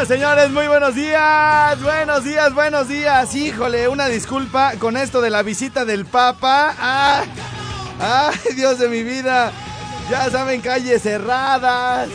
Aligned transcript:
Señoras, 0.00 0.08
señores, 0.08 0.50
muy 0.50 0.66
buenos 0.66 0.94
días, 0.94 1.82
buenos 1.82 2.24
días, 2.24 2.54
buenos 2.54 2.88
días. 2.88 3.34
Híjole, 3.34 3.86
una 3.86 4.06
disculpa 4.06 4.72
con 4.78 4.96
esto 4.96 5.20
de 5.20 5.28
la 5.28 5.42
visita 5.42 5.84
del 5.84 6.06
Papa. 6.06 6.74
¡Ah! 6.78 7.22
¡Ay, 8.00 8.54
Dios 8.54 8.78
de 8.78 8.88
mi 8.88 9.02
vida! 9.02 9.52
Ya 10.10 10.30
saben, 10.30 10.62
calles 10.62 11.02
cerradas. 11.02 12.08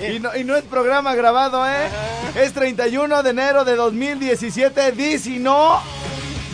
Y 0.00 0.18
no, 0.18 0.34
y 0.34 0.42
no 0.42 0.56
es 0.56 0.64
programa 0.64 1.14
grabado, 1.14 1.64
¿eh? 1.64 1.88
Es 2.34 2.52
31 2.52 3.22
de 3.22 3.30
enero 3.30 3.64
de 3.64 3.76
2017. 3.76 4.90
Dice 4.92 5.38
no. 5.38 5.80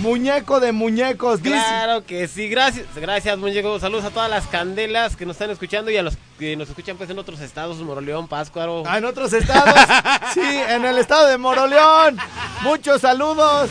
Muñeco 0.00 0.60
de 0.60 0.72
muñecos. 0.72 1.42
Dice. 1.42 1.56
Claro 1.56 2.04
que 2.06 2.26
sí, 2.26 2.48
gracias, 2.48 2.86
gracias 2.96 3.36
muñeco. 3.36 3.78
Saludos 3.78 4.06
a 4.06 4.10
todas 4.10 4.30
las 4.30 4.46
candelas 4.46 5.14
que 5.14 5.26
nos 5.26 5.34
están 5.36 5.50
escuchando 5.50 5.90
y 5.90 5.96
a 5.98 6.02
los 6.02 6.16
que 6.38 6.56
nos 6.56 6.70
escuchan 6.70 6.96
pues 6.96 7.10
en 7.10 7.18
otros 7.18 7.40
estados, 7.40 7.76
Moroleón, 7.78 8.26
Páscuaro. 8.26 8.82
Ah, 8.86 8.98
en 8.98 9.04
otros 9.04 9.32
estados. 9.32 9.74
Sí, 10.34 10.40
en 10.40 10.84
el 10.84 10.96
estado 10.98 11.26
de 11.26 11.38
Moroleón. 11.38 12.16
Muchos 12.62 13.00
saludos. 13.00 13.68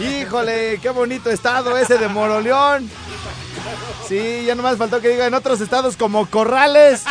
Híjole, 0.00 0.78
qué 0.82 0.90
bonito 0.90 1.30
estado 1.30 1.78
ese 1.78 1.96
de 1.96 2.08
Moroleón. 2.08 2.90
Sí, 4.08 4.44
ya 4.46 4.54
nomás 4.54 4.76
faltó 4.78 5.00
que 5.00 5.08
diga 5.08 5.26
en 5.26 5.34
otros 5.34 5.60
estados 5.60 5.96
como 5.96 6.26
Corrales. 6.26 7.02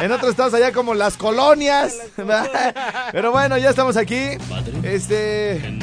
En 0.00 0.10
otros 0.12 0.30
estados 0.32 0.52
allá 0.54 0.72
como 0.72 0.94
las 0.94 1.16
colonias. 1.16 1.94
Pero 3.12 3.32
bueno, 3.32 3.56
ya 3.58 3.70
estamos 3.70 3.96
aquí. 3.96 4.30
Este. 4.82 5.78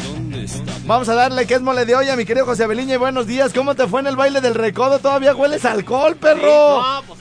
Vamos 0.85 1.07
a 1.09 1.15
darle 1.15 1.47
que 1.47 1.53
es 1.55 1.61
mole 1.61 1.85
de 1.85 1.95
olla, 1.95 2.15
mi 2.15 2.25
querido 2.25 2.45
José 2.45 2.65
Abeliña. 2.65 2.95
Y 2.95 2.97
buenos 2.97 3.25
días. 3.27 3.53
¿Cómo 3.53 3.75
te 3.75 3.87
fue 3.87 4.01
en 4.01 4.07
el 4.07 4.15
baile 4.15 4.41
del 4.41 4.55
recodo? 4.55 4.99
Todavía 4.99 5.33
hueles 5.33 5.63
alcohol, 5.65 6.15
perro. 6.17 6.81
No, 6.81 7.03
pues, 7.07 7.19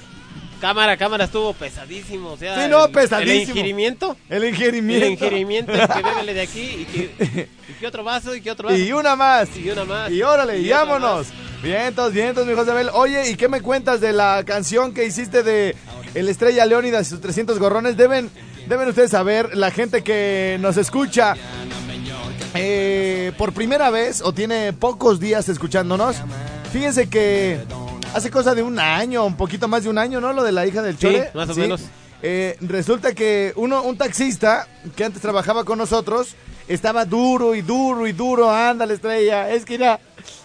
cámara, 0.61 0.97
cámara 0.97 1.25
estuvo 1.25 1.53
pesadísimo. 1.55 2.31
O 2.33 2.37
sea, 2.37 2.61
Sí, 2.61 2.69
no, 2.69 2.87
el- 2.87 2.93
pesadísimo. 2.93 3.33
El 3.43 3.49
ingerimiento. 3.49 4.17
El 4.29 4.43
El 4.43 4.49
ingerimiento. 4.51 5.07
ingerimiento, 5.07 5.73
y 5.73 5.79
que 5.79 6.03
bébele 6.03 6.35
de 6.35 6.41
aquí 6.41 6.61
y 6.61 6.85
que, 6.85 7.49
y 7.69 7.73
que 7.75 7.87
otro 7.87 8.03
vaso 8.03 8.35
y 8.35 8.41
que 8.43 8.51
otro 8.51 8.69
vaso. 8.69 8.79
Y 8.79 8.93
una 8.93 9.15
más. 9.15 9.57
Y 9.57 9.71
una 9.71 9.85
más. 9.85 10.11
Y 10.11 10.23
órale, 10.23 10.59
y, 10.59 10.69
vámonos. 10.69 11.29
Vientos, 11.63 12.13
vientos, 12.13 12.47
mi 12.47 12.55
José 12.55 12.73
Abel. 12.73 12.91
Oye, 12.93 13.31
¿y 13.31 13.37
qué 13.37 13.49
me 13.49 13.61
cuentas 13.61 14.01
de 14.01 14.13
la 14.13 14.43
canción 14.45 14.93
que 14.93 15.05
hiciste 15.05 15.43
de 15.45 15.77
El 16.15 16.29
Estrella 16.29 16.67
Leónidas 16.67 17.07
y 17.07 17.11
sus 17.11 17.21
300 17.21 17.59
gorrones? 17.61 17.97
Deben, 17.97 18.31
deben 18.69 18.89
ustedes 18.89 19.13
saber, 19.13 19.57
la 19.57 19.71
gente 19.71 20.03
que 20.03 20.59
nos 20.61 20.77
escucha 20.77 21.35
eh, 22.55 23.33
por 23.39 23.53
primera 23.53 23.91
vez 23.91 24.23
o 24.23 24.33
tiene 24.33 24.73
pocos 24.73 25.21
días 25.21 25.49
escuchándonos, 25.49 26.17
fíjense 26.73 27.09
que 27.09 27.61
hace 28.13 28.31
cosa 28.31 28.57
de 28.57 28.63
un 28.65 28.81
año, 28.81 29.25
un 29.25 29.37
poquito 29.37 29.69
más 29.69 29.85
de 29.85 29.91
un 29.91 29.99
año, 29.99 30.21
¿no? 30.21 30.33
Lo 30.33 30.43
de 30.43 30.51
la 30.53 30.67
hija 30.67 30.83
del 30.83 30.97
Sí, 30.97 31.03
Chore. 31.03 31.31
más 31.33 31.49
o 31.49 31.55
menos. 31.55 31.83
Eh, 32.25 32.57
resulta 32.61 33.15
que 33.15 33.53
uno, 33.57 33.83
un 33.83 33.97
taxista 33.97 34.67
que 34.97 35.05
antes 35.05 35.23
trabajaba 35.23 35.65
con 35.65 35.79
nosotros 35.79 36.35
estaba 36.69 37.05
duro 37.05 37.55
y 37.55 37.63
duro 37.63 38.07
y 38.07 38.13
duro. 38.13 38.51
Ándale, 38.51 38.95
estrella. 38.95 39.51
Es 39.51 39.65
que 39.65 39.75
era, 39.75 40.01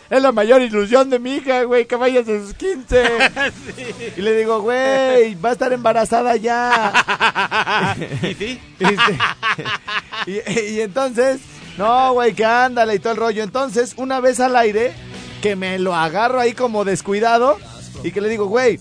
es 0.09 0.21
la 0.21 0.31
mayor 0.31 0.61
ilusión 0.61 1.09
de 1.09 1.19
mi 1.19 1.35
hija, 1.35 1.63
güey, 1.63 1.85
que 1.85 1.95
vayas 1.95 2.27
a 2.27 2.39
sus 2.39 2.53
15. 2.53 3.03
Y 4.17 4.21
le 4.21 4.35
digo, 4.35 4.61
güey, 4.61 5.35
va 5.35 5.49
a 5.49 5.51
estar 5.53 5.71
embarazada 5.73 6.35
ya. 6.35 7.95
¿Y 8.21 8.33
sí? 8.33 8.59
Y, 10.25 10.59
y 10.59 10.81
entonces, 10.81 11.39
no, 11.77 12.13
güey, 12.13 12.33
que 12.33 12.45
ándale 12.45 12.95
y 12.95 12.99
todo 12.99 13.13
el 13.13 13.19
rollo. 13.19 13.43
Entonces, 13.43 13.93
una 13.97 14.19
vez 14.19 14.39
al 14.39 14.55
aire, 14.55 14.93
que 15.41 15.55
me 15.55 15.77
lo 15.79 15.95
agarro 15.95 16.39
ahí 16.39 16.53
como 16.53 16.85
descuidado 16.85 17.57
y 18.03 18.11
que 18.11 18.21
le 18.21 18.29
digo, 18.29 18.47
güey, 18.47 18.79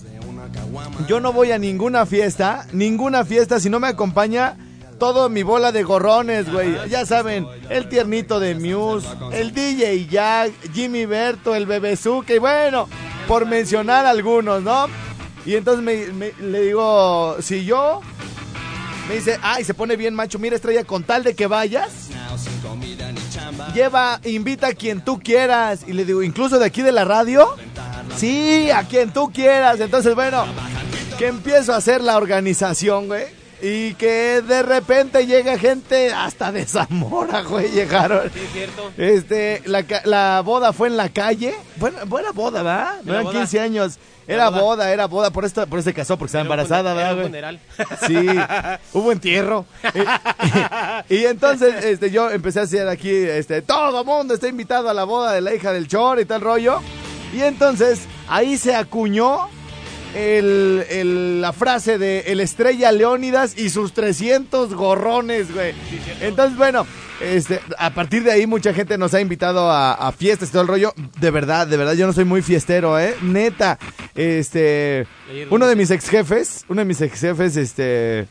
yo 1.06 1.20
no 1.20 1.32
voy 1.32 1.52
a 1.52 1.58
ninguna 1.58 2.06
fiesta, 2.06 2.66
ninguna 2.72 3.24
fiesta 3.24 3.60
si 3.60 3.70
no 3.70 3.80
me 3.80 3.88
acompaña 3.88 4.56
todo 4.98 5.28
mi 5.28 5.42
bola 5.42 5.72
de 5.72 5.82
gorrones, 5.82 6.50
güey. 6.52 6.74
Ya 6.88 7.04
saben, 7.06 7.46
el 7.70 7.88
tiernito 7.88 8.40
de 8.40 8.54
Muse, 8.54 9.06
el 9.32 9.52
DJ 9.52 10.06
Jack, 10.06 10.52
Jimmy 10.72 11.06
Berto, 11.06 11.54
el 11.54 11.66
Bebezuque, 11.66 12.38
bueno, 12.38 12.88
por 13.28 13.46
mencionar 13.46 14.06
algunos, 14.06 14.62
¿no? 14.62 14.86
Y 15.44 15.54
entonces 15.54 15.84
me- 16.12 16.32
le 16.40 16.60
digo, 16.62 17.36
si 17.40 17.64
yo 17.64 18.00
me 19.08 19.14
dice, 19.16 19.38
ay, 19.42 19.62
se 19.64 19.74
pone 19.74 19.96
bien 19.96 20.14
macho, 20.14 20.38
mira 20.38 20.56
estrella, 20.56 20.82
con 20.84 21.04
tal 21.04 21.22
de 21.22 21.34
que 21.36 21.46
vayas, 21.46 22.08
lleva, 23.74 24.20
invita 24.24 24.68
a 24.68 24.72
quien 24.74 25.00
tú 25.04 25.20
quieras. 25.20 25.84
Y 25.86 25.92
le 25.92 26.04
digo, 26.04 26.22
incluso 26.22 26.58
de 26.58 26.66
aquí 26.66 26.82
de 26.82 26.92
la 26.92 27.04
radio, 27.04 27.54
sí, 28.16 28.70
a 28.70 28.82
quien 28.84 29.12
tú 29.12 29.30
quieras. 29.32 29.78
Entonces, 29.80 30.14
bueno, 30.14 30.44
que 31.18 31.28
empiezo 31.28 31.72
a 31.72 31.76
hacer 31.76 32.00
la 32.02 32.16
organización, 32.16 33.06
güey. 33.06 33.24
Y 33.62 33.94
que 33.94 34.42
de 34.42 34.62
repente 34.62 35.26
llega 35.26 35.58
gente 35.58 36.12
hasta 36.12 36.52
de 36.52 36.66
Zamora, 36.66 37.40
güey, 37.42 37.70
llegaron. 37.70 38.30
Sí, 38.32 38.40
es 38.44 38.52
cierto. 38.52 38.92
Este, 38.98 39.62
la, 39.64 39.84
la 40.04 40.42
boda 40.44 40.72
fue 40.72 40.88
en 40.88 40.96
la 40.96 41.08
calle. 41.08 41.54
Buena, 41.76 42.04
buena 42.04 42.32
boda, 42.32 42.62
¿verdad? 42.62 42.94
No 43.02 43.12
Era 43.12 43.20
eran 43.20 43.24
boda. 43.24 43.38
15 43.40 43.60
años. 43.60 43.98
Era 44.28 44.50
boda. 44.50 44.60
boda, 44.62 44.92
era 44.92 45.06
boda. 45.06 45.30
Por 45.30 45.44
esto, 45.44 45.66
por 45.68 45.78
eso 45.78 45.88
se 45.88 45.94
casó, 45.94 46.18
porque 46.18 46.30
estaba 46.30 46.42
embarazada, 46.42 46.92
¿verdad, 46.94 47.12
un 47.12 47.16
güey? 47.18 47.26
funeral. 47.28 47.60
Sí, 48.06 48.26
hubo 48.92 49.12
entierro. 49.12 49.64
y, 51.08 51.14
y 51.14 51.24
entonces 51.26 51.84
este, 51.84 52.10
yo 52.10 52.30
empecé 52.30 52.60
a 52.60 52.64
hacer 52.64 52.88
aquí, 52.88 53.10
este, 53.10 53.62
todo 53.62 54.04
mundo 54.04 54.34
está 54.34 54.48
invitado 54.48 54.90
a 54.90 54.94
la 54.94 55.04
boda 55.04 55.32
de 55.32 55.40
la 55.40 55.54
hija 55.54 55.72
del 55.72 55.86
Chor 55.88 56.20
y 56.20 56.24
tal 56.24 56.40
rollo. 56.40 56.80
Y 57.32 57.40
entonces 57.42 58.00
ahí 58.28 58.56
se 58.58 58.74
acuñó 58.74 59.48
el, 60.16 60.84
el- 60.88 61.40
la 61.42 61.52
frase 61.52 61.98
de 61.98 62.20
el 62.28 62.40
estrella 62.40 62.90
Leónidas 62.90 63.56
y 63.58 63.68
sus 63.70 63.92
300 63.92 64.72
gorrones, 64.74 65.52
güey. 65.52 65.74
Entonces, 66.20 66.56
bueno, 66.56 66.86
este, 67.20 67.60
a 67.78 67.90
partir 67.90 68.22
de 68.24 68.32
ahí 68.32 68.46
mucha 68.46 68.72
gente 68.72 68.96
nos 68.96 69.12
ha 69.14 69.20
invitado 69.20 69.70
a, 69.70 69.92
a 69.92 70.12
fiestas 70.12 70.48
y 70.48 70.52
todo 70.52 70.62
el 70.62 70.68
rollo. 70.68 70.94
De 71.20 71.30
verdad, 71.30 71.66
de 71.66 71.76
verdad, 71.76 71.92
yo 71.94 72.06
no 72.06 72.12
soy 72.12 72.24
muy 72.24 72.40
fiestero, 72.42 72.98
¿eh? 72.98 73.14
Neta. 73.22 73.78
Este, 74.14 75.06
uno 75.50 75.66
de 75.66 75.76
mis 75.76 75.90
ex 75.90 76.08
jefes, 76.08 76.64
uno 76.68 76.80
de 76.80 76.84
mis 76.86 77.00
ex 77.02 77.20
jefes, 77.20 77.56
este, 77.56 78.26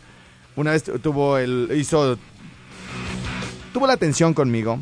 una 0.55 0.71
vez 0.71 0.83
tuvo 1.01 1.37
el, 1.37 1.69
hizo, 1.75 2.17
tuvo 3.73 3.85
la 3.87 3.93
atención 3.93 4.33
conmigo. 4.33 4.79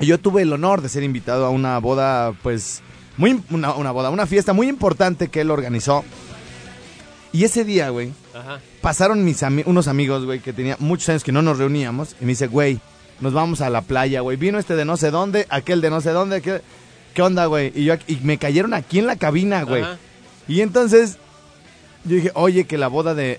Y 0.00 0.06
yo 0.06 0.18
tuve 0.18 0.42
el 0.42 0.52
honor 0.52 0.80
de 0.80 0.88
ser 0.88 1.02
invitado 1.02 1.44
a 1.44 1.50
una 1.50 1.76
boda, 1.78 2.32
pues, 2.42 2.82
muy, 3.18 3.40
una, 3.50 3.74
una 3.74 3.90
boda, 3.90 4.08
una 4.10 4.26
fiesta 4.26 4.52
muy 4.54 4.68
importante 4.68 5.28
que 5.28 5.42
él 5.42 5.50
organizó. 5.50 6.04
Y 7.32 7.44
ese 7.44 7.64
día, 7.64 7.90
güey, 7.90 8.12
pasaron 8.80 9.22
mis 9.24 9.42
ami- 9.42 9.64
unos 9.66 9.86
amigos, 9.88 10.24
güey, 10.24 10.40
que 10.40 10.54
tenía 10.54 10.76
muchos 10.78 11.10
años 11.10 11.24
que 11.24 11.32
no 11.32 11.42
nos 11.42 11.58
reuníamos. 11.58 12.16
Y 12.20 12.24
me 12.24 12.30
dice, 12.30 12.46
güey, 12.46 12.80
nos 13.20 13.34
vamos 13.34 13.60
a 13.60 13.68
la 13.68 13.82
playa, 13.82 14.20
güey. 14.22 14.36
Vino 14.38 14.58
este 14.58 14.76
de 14.76 14.84
no 14.86 14.96
sé 14.96 15.10
dónde, 15.10 15.46
aquel 15.50 15.80
de 15.82 15.90
no 15.90 16.00
sé 16.00 16.10
dónde. 16.12 16.36
aquel- 16.42 16.62
¿Qué 17.12 17.20
onda, 17.22 17.44
güey? 17.46 17.70
Y, 17.74 17.84
yo, 17.84 17.94
y 18.06 18.16
me 18.22 18.38
cayeron 18.38 18.72
aquí 18.72 18.98
en 19.00 19.06
la 19.06 19.16
cabina, 19.16 19.64
güey. 19.64 19.82
Ajá. 19.82 19.98
Y 20.46 20.62
entonces 20.62 21.18
yo 22.04 22.14
dije, 22.16 22.30
oye, 22.34 22.64
que 22.64 22.78
la 22.78 22.88
boda 22.88 23.14
de 23.14 23.38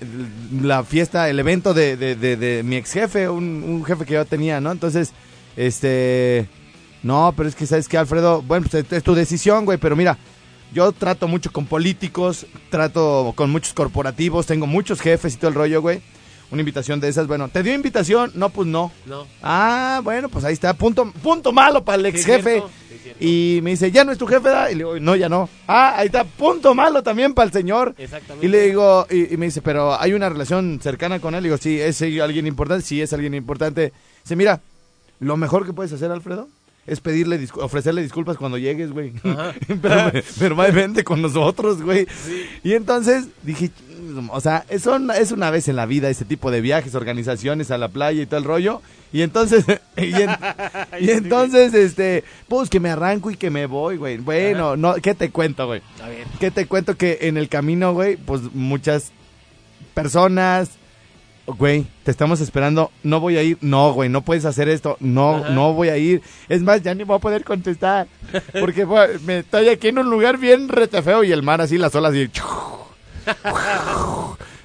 la 0.61 0.83
fiesta, 0.83 1.27
el 1.29 1.39
evento 1.39 1.73
de, 1.73 1.95
de- 1.97 2.15
de- 2.15 2.35
de 2.35 2.61
mi 2.63 2.75
ex 2.75 2.91
jefe, 2.91 3.27
un, 3.29 3.63
un 3.65 3.83
jefe 3.85 4.05
que 4.05 4.13
yo 4.15 4.25
tenía, 4.25 4.59
¿no? 4.61 4.71
Entonces, 4.71 5.13
este, 5.57 6.47
no, 7.03 7.33
pero 7.35 7.47
es 7.49 7.55
que 7.55 7.65
sabes 7.65 7.87
que 7.87 7.97
Alfredo, 7.97 8.41
bueno, 8.41 8.67
pues 8.69 8.85
es 8.91 9.03
tu 9.03 9.13
decisión, 9.15 9.65
güey, 9.65 9.77
pero 9.77 9.95
mira, 9.95 10.17
Yo 10.71 10.91
trato 10.91 11.27
mucho 11.27 11.51
con 11.51 11.65
políticos, 11.65 12.45
trato 12.69 13.33
con 13.35 13.49
muchos 13.49 13.73
corporativos, 13.73 14.45
tengo 14.45 14.67
muchos 14.67 15.01
jefes 15.01 15.33
y 15.33 15.37
todo 15.37 15.49
el 15.49 15.55
rollo, 15.55 15.81
güey. 15.81 16.01
Una 16.51 16.61
invitación 16.61 16.99
de 16.99 17.07
esas, 17.07 17.25
bueno, 17.27 17.47
¿te 17.49 17.63
dio 17.63 17.73
invitación? 17.73 18.31
No, 18.35 18.49
pues 18.49 18.67
no. 18.67 18.91
No. 19.07 19.25
Ah, 19.41 20.01
bueno, 20.03 20.29
pues 20.29 20.45
ahí 20.45 20.53
está, 20.53 20.73
punto, 20.75 21.11
punto 21.23 21.51
malo 21.51 21.83
para 21.83 21.97
el 21.97 22.05
ex 22.07 22.23
jefe. 22.25 22.61
sí. 23.19 23.57
Y 23.57 23.61
me 23.61 23.71
dice, 23.71 23.91
¿ya 23.91 24.03
no 24.03 24.11
es 24.11 24.17
tu 24.19 24.27
jefe? 24.27 24.49
da?" 24.49 24.69
Y 24.71 24.75
le 24.75 24.79
digo, 24.79 24.99
no, 24.99 25.15
ya 25.15 25.27
no. 25.29 25.47
Ah, 25.67 25.93
ahí 25.97 26.05
está, 26.07 26.23
punto 26.23 26.73
malo 26.75 27.01
también 27.03 27.33
para 27.33 27.47
el 27.47 27.53
señor. 27.53 27.95
Exactamente. 27.97 28.45
Y 28.45 28.49
le 28.49 28.61
digo, 28.67 29.05
y, 29.09 29.33
y 29.33 29.37
me 29.37 29.47
dice, 29.47 29.61
pero 29.63 29.99
hay 29.99 30.13
una 30.13 30.29
relación 30.29 30.79
cercana 30.81 31.19
con 31.19 31.33
él. 31.35 31.41
Le 31.43 31.49
digo, 31.49 31.57
sí, 31.57 31.79
es 31.79 31.99
alguien 32.01 32.45
importante, 32.47 32.85
sí, 32.85 33.01
es 33.01 33.11
alguien 33.13 33.33
importante. 33.35 33.91
Dice, 34.23 34.35
mira, 34.35 34.61
lo 35.19 35.35
mejor 35.37 35.65
que 35.65 35.73
puedes 35.73 35.91
hacer, 35.93 36.09
Alfredo, 36.11 36.47
es 36.87 36.99
pedirle, 37.01 37.39
discu- 37.39 37.61
ofrecerle 37.61 38.01
disculpas 38.01 38.37
cuando 38.37 38.57
llegues, 38.57 38.91
güey. 38.91 39.13
Pero, 39.81 40.11
pero 40.39 40.55
más 40.55 40.73
vente 40.73 41.03
con 41.03 41.21
nosotros, 41.21 41.81
güey. 41.83 42.07
Y 42.63 42.73
entonces 42.73 43.27
dije, 43.43 43.69
"Ching, 43.69 44.29
o 44.31 44.41
sea, 44.41 44.65
es 44.69 44.85
una, 44.87 45.15
es 45.17 45.31
una 45.31 45.51
vez 45.51 45.67
en 45.67 45.75
la 45.75 45.85
vida 45.85 46.09
ese 46.09 46.25
tipo 46.25 46.49
de 46.49 46.61
viajes, 46.61 46.95
organizaciones 46.95 47.69
a 47.69 47.77
la 47.77 47.89
playa 47.89 48.23
y 48.23 48.25
todo 48.25 48.39
el 48.39 48.43
rollo. 48.45 48.81
Y 49.13 49.21
entonces, 49.21 49.65
y, 49.97 50.13
en- 50.13 50.29
y 50.99 51.11
entonces, 51.11 51.73
este, 51.75 52.23
pues 52.47 52.69
que 52.71 52.79
me 52.79 52.89
arranco 52.89 53.29
y 53.29 53.35
que 53.37 53.51
me 53.51 53.67
voy, 53.67 53.97
güey. 53.97 54.17
Bueno, 54.17 54.75
no, 54.75 54.95
¿qué 54.95 55.13
te 55.13 55.29
cuento, 55.29 55.67
güey? 55.67 55.81
¿Qué 56.39 56.49
te 56.49 56.65
cuento? 56.65 56.97
Que 56.97 57.19
en 57.21 57.37
el 57.37 57.49
camino, 57.49 57.93
güey, 57.93 58.17
pues 58.17 58.41
muchas 58.55 59.11
personas, 59.93 60.71
güey, 61.57 61.85
te 62.03 62.11
estamos 62.11 62.41
esperando, 62.41 62.91
no 63.03 63.19
voy 63.19 63.37
a 63.37 63.43
ir, 63.43 63.57
no, 63.61 63.91
güey, 63.93 64.09
no 64.09 64.21
puedes 64.21 64.45
hacer 64.45 64.69
esto, 64.69 64.97
no, 64.99 65.37
Ajá. 65.37 65.49
no 65.49 65.73
voy 65.73 65.89
a 65.89 65.97
ir. 65.97 66.21
Es 66.47 66.61
más, 66.61 66.81
ya 66.81 66.93
ni 66.93 67.03
voy 67.03 67.17
a 67.17 67.19
poder 67.19 67.43
contestar, 67.43 68.07
porque 68.59 68.83
güey, 68.85 69.19
me 69.25 69.39
estoy 69.39 69.69
aquí 69.69 69.87
en 69.89 69.99
un 69.99 70.09
lugar 70.09 70.37
bien 70.37 70.69
rete 70.69 71.01
feo 71.01 71.23
y 71.23 71.31
el 71.31 71.43
mar 71.43 71.61
así, 71.61 71.77
las 71.77 71.93
olas 71.95 72.11
así. 72.11 72.29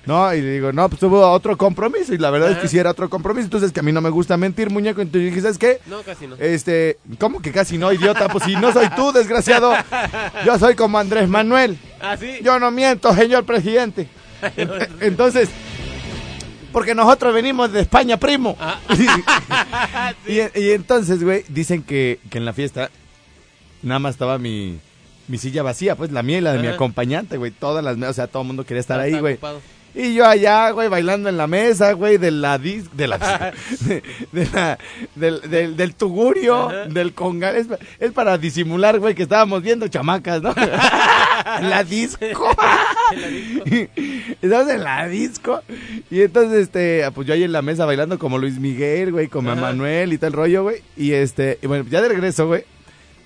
No, 0.06 0.34
y 0.34 0.42
le 0.42 0.50
digo, 0.52 0.70
no, 0.70 0.86
pues 0.90 1.00
tuvo 1.00 1.26
otro 1.30 1.56
compromiso 1.56 2.12
y 2.12 2.18
la 2.18 2.28
verdad 2.28 2.50
es 2.50 2.58
que 2.58 2.68
sí 2.68 2.78
era 2.78 2.90
otro 2.90 3.08
compromiso, 3.08 3.46
entonces 3.46 3.72
que 3.72 3.80
a 3.80 3.82
mí 3.82 3.90
no 3.90 4.02
me 4.02 4.10
gusta 4.10 4.36
mentir, 4.36 4.68
muñeco, 4.68 5.00
entonces 5.00 5.30
dije, 5.30 5.40
¿sabes 5.40 5.56
qué? 5.56 5.80
No, 5.86 6.02
casi 6.02 6.26
no. 6.26 6.36
Este, 6.36 6.98
¿cómo 7.18 7.40
que 7.40 7.52
casi 7.52 7.78
no, 7.78 7.90
idiota? 7.90 8.28
Pues 8.28 8.44
si 8.44 8.54
no 8.54 8.70
soy 8.70 8.88
tú, 8.94 9.12
desgraciado. 9.12 9.72
Yo 10.44 10.58
soy 10.58 10.74
como 10.74 10.98
Andrés 10.98 11.26
Manuel. 11.26 11.78
Ah, 12.02 12.18
sí. 12.18 12.34
Yo 12.42 12.58
no 12.60 12.70
miento, 12.70 13.14
señor 13.14 13.44
presidente. 13.46 14.06
Ent- 14.58 14.88
Entonces, 15.00 15.48
porque 16.74 16.94
nosotros 16.94 17.32
venimos 17.32 17.72
de 17.72 17.80
España, 17.80 18.18
primo. 18.18 18.56
Ah. 18.60 18.80
y, 20.26 20.40
y 20.60 20.70
entonces, 20.72 21.22
güey, 21.22 21.44
dicen 21.48 21.84
que, 21.84 22.18
que 22.28 22.38
en 22.38 22.44
la 22.44 22.52
fiesta 22.52 22.90
nada 23.82 24.00
más 24.00 24.14
estaba 24.16 24.38
mi, 24.38 24.80
mi 25.28 25.38
silla 25.38 25.62
vacía, 25.62 25.94
pues 25.94 26.10
la 26.10 26.22
mía 26.22 26.38
y 26.38 26.40
la 26.40 26.52
de 26.52 26.58
mi 26.58 26.66
acompañante, 26.66 27.36
güey. 27.36 27.52
Todas 27.52 27.84
las, 27.84 27.96
o 27.96 28.12
sea, 28.12 28.26
todo 28.26 28.42
el 28.42 28.48
mundo 28.48 28.66
quería 28.66 28.80
estar 28.80 28.98
ahí, 28.98 29.18
güey. 29.18 29.34
ocupado. 29.34 29.60
Y 29.94 30.14
yo 30.14 30.26
allá, 30.26 30.70
güey, 30.70 30.88
bailando 30.88 31.28
en 31.28 31.36
la 31.36 31.46
mesa, 31.46 31.92
güey, 31.92 32.16
de 32.18 32.30
la 32.32 32.58
dis, 32.58 32.84
de 32.96 33.06
la, 33.06 33.18
de, 33.80 34.02
de 34.32 34.48
la- 34.52 34.78
del, 35.14 35.40
del, 35.48 35.76
del 35.76 35.94
tugurio, 35.94 36.68
Ajá. 36.68 36.86
del 36.86 37.12
congal. 37.14 37.54
Es, 37.56 37.68
es 38.00 38.10
para 38.12 38.36
disimular, 38.36 38.98
güey, 38.98 39.14
que 39.14 39.22
estábamos 39.22 39.62
viendo 39.62 39.86
chamacas, 39.86 40.42
¿no? 40.42 40.50
en 41.60 41.70
la 41.70 41.84
disco. 41.84 42.24
En 43.12 43.20
la 43.20 43.28
disco. 43.28 43.64
Estamos 44.42 44.68
en 44.72 44.82
la 44.84 45.06
disco. 45.08 45.62
Y 46.10 46.22
entonces, 46.22 46.62
este, 46.64 47.08
pues 47.14 47.26
yo 47.28 47.34
ahí 47.34 47.44
en 47.44 47.52
la 47.52 47.62
mesa 47.62 47.84
bailando 47.86 48.18
como 48.18 48.38
Luis 48.38 48.58
Miguel, 48.58 49.12
güey, 49.12 49.28
como 49.28 49.52
Ajá. 49.52 49.60
Manuel 49.60 50.12
y 50.12 50.18
tal 50.18 50.32
rollo, 50.32 50.64
güey. 50.64 50.82
Y 50.96 51.12
este, 51.12 51.58
y 51.62 51.66
bueno, 51.68 51.84
ya 51.88 52.02
de 52.02 52.08
regreso, 52.08 52.46
güey. 52.48 52.64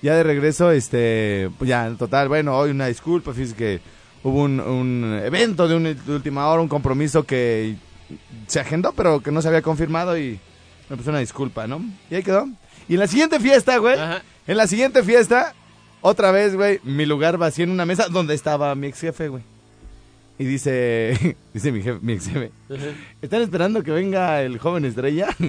Ya 0.01 0.15
de 0.15 0.23
regreso, 0.23 0.71
este, 0.71 1.49
pues 1.57 1.67
ya, 1.67 1.85
en 1.87 1.97
total, 1.97 2.29
bueno, 2.29 2.55
hoy 2.55 2.69
una 2.71 2.85
disculpa, 2.87 3.33
fíjese 3.33 3.55
que 3.55 3.79
hubo 4.23 4.43
un, 4.43 4.59
un 4.59 5.19
evento 5.23 5.67
de, 5.67 5.75
un- 5.75 5.83
de 5.83 6.11
última 6.15 6.47
hora, 6.47 6.61
un 6.61 6.67
compromiso 6.67 7.23
que 7.23 7.75
se 8.47 8.59
agendó, 8.59 8.91
pero 8.93 9.21
que 9.21 9.31
no 9.31 9.41
se 9.41 9.47
había 9.47 9.61
confirmado 9.61 10.17
y 10.17 10.39
me 10.89 10.97
puse 10.97 11.09
una 11.09 11.19
disculpa, 11.19 11.67
¿no? 11.67 11.81
Y 12.09 12.15
ahí 12.15 12.23
quedó. 12.23 12.47
Y 12.87 12.93
en 12.95 12.99
la 12.99 13.07
siguiente 13.07 13.39
fiesta, 13.39 13.77
güey, 13.77 13.99
Ajá. 13.99 14.23
en 14.47 14.57
la 14.57 14.65
siguiente 14.67 15.03
fiesta, 15.03 15.53
otra 16.01 16.31
vez, 16.31 16.55
güey, 16.55 16.79
mi 16.83 17.05
lugar 17.05 17.37
vacío 17.37 17.63
en 17.65 17.71
una 17.71 17.85
mesa 17.85 18.07
donde 18.09 18.33
estaba 18.33 18.73
mi 18.75 18.87
ex 18.87 18.99
jefe, 19.01 19.27
güey. 19.27 19.43
Y 20.39 20.45
dice, 20.45 21.35
dice 21.53 21.71
mi, 21.71 21.81
jefe, 21.83 21.99
mi 22.01 22.13
ex 22.13 22.27
jefe. 22.27 22.51
¿están 23.21 23.41
esperando 23.41 23.83
que 23.83 23.91
venga 23.91 24.41
el 24.41 24.57
joven 24.57 24.85
estrella? 24.85 25.27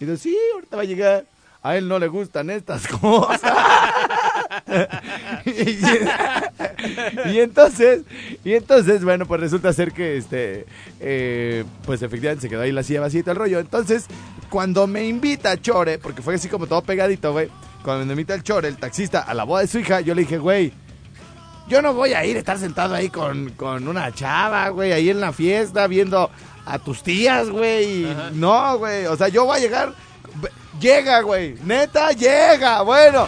y 0.00 0.04
dice, 0.04 0.16
sí, 0.18 0.36
ahorita 0.54 0.76
va 0.76 0.82
a 0.82 0.86
llegar. 0.86 1.24
A 1.62 1.76
él 1.76 1.88
no 1.88 1.98
le 1.98 2.06
gustan 2.08 2.50
estas 2.50 2.86
cosas. 3.00 3.40
y, 5.46 7.30
y 7.30 7.40
entonces, 7.40 8.02
y 8.44 8.54
entonces, 8.54 9.04
bueno, 9.04 9.26
pues 9.26 9.40
resulta 9.40 9.72
ser 9.72 9.92
que 9.92 10.16
este, 10.16 10.66
eh, 11.00 11.64
pues 11.84 12.02
efectivamente 12.02 12.42
se 12.42 12.48
quedó 12.48 12.62
ahí 12.62 12.72
la 12.72 12.82
silla 12.82 13.00
vacía 13.00 13.20
y 13.20 13.22
todo 13.22 13.32
el 13.32 13.38
rollo. 13.38 13.58
Entonces, 13.58 14.06
cuando 14.50 14.86
me 14.86 15.06
invita 15.06 15.60
Chore, 15.60 15.98
porque 15.98 16.22
fue 16.22 16.34
así 16.34 16.48
como 16.48 16.66
todo 16.66 16.82
pegadito, 16.82 17.32
güey, 17.32 17.48
cuando 17.82 18.04
me 18.06 18.12
invita 18.12 18.34
el 18.34 18.42
Chore, 18.42 18.68
el 18.68 18.76
taxista, 18.76 19.20
a 19.20 19.34
la 19.34 19.44
boda 19.44 19.62
de 19.62 19.68
su 19.68 19.78
hija, 19.78 20.00
yo 20.00 20.14
le 20.14 20.22
dije, 20.22 20.38
güey, 20.38 20.72
yo 21.68 21.82
no 21.82 21.94
voy 21.94 22.12
a 22.12 22.24
ir 22.24 22.36
a 22.36 22.38
estar 22.38 22.58
sentado 22.58 22.94
ahí 22.94 23.08
con, 23.08 23.50
con 23.50 23.88
una 23.88 24.12
chava, 24.12 24.68
güey, 24.68 24.92
ahí 24.92 25.10
en 25.10 25.20
la 25.20 25.32
fiesta 25.32 25.86
viendo 25.86 26.30
a 26.64 26.78
tus 26.78 27.02
tías, 27.02 27.48
güey. 27.48 28.06
No, 28.34 28.78
güey, 28.78 29.06
o 29.06 29.16
sea, 29.16 29.28
yo 29.28 29.44
voy 29.44 29.58
a 29.58 29.60
llegar. 29.60 29.94
Llega, 30.80 31.22
güey, 31.22 31.54
neta, 31.64 32.12
llega, 32.12 32.82
bueno. 32.82 33.26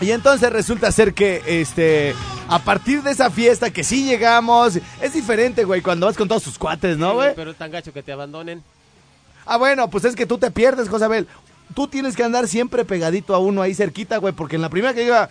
Y 0.00 0.12
entonces 0.12 0.50
resulta 0.52 0.92
ser 0.92 1.12
que, 1.12 1.42
este, 1.46 2.14
a 2.48 2.60
partir 2.60 3.02
de 3.02 3.10
esa 3.10 3.30
fiesta 3.30 3.70
que 3.70 3.82
sí 3.82 4.04
llegamos, 4.04 4.78
es 5.00 5.12
diferente, 5.12 5.64
güey, 5.64 5.82
cuando 5.82 6.06
vas 6.06 6.16
con 6.16 6.28
todos 6.28 6.42
sus 6.42 6.58
cuates, 6.58 6.96
¿no, 6.96 7.10
Sí, 7.10 7.14
güey? 7.16 7.34
Pero 7.34 7.50
es 7.50 7.56
tan 7.56 7.70
gacho 7.70 7.92
que 7.92 8.02
te 8.02 8.12
abandonen. 8.12 8.62
Ah, 9.44 9.56
bueno, 9.56 9.88
pues 9.90 10.04
es 10.04 10.14
que 10.14 10.26
tú 10.26 10.38
te 10.38 10.50
pierdes, 10.50 10.88
Josabel. 10.88 11.26
Tú 11.74 11.88
tienes 11.88 12.16
que 12.16 12.22
andar 12.22 12.46
siempre 12.48 12.84
pegadito 12.84 13.34
a 13.34 13.38
uno 13.38 13.60
ahí 13.60 13.74
cerquita, 13.74 14.18
güey, 14.18 14.32
porque 14.32 14.56
en 14.56 14.62
la 14.62 14.70
primera 14.70 14.94
que 14.94 15.02
llega 15.02 15.28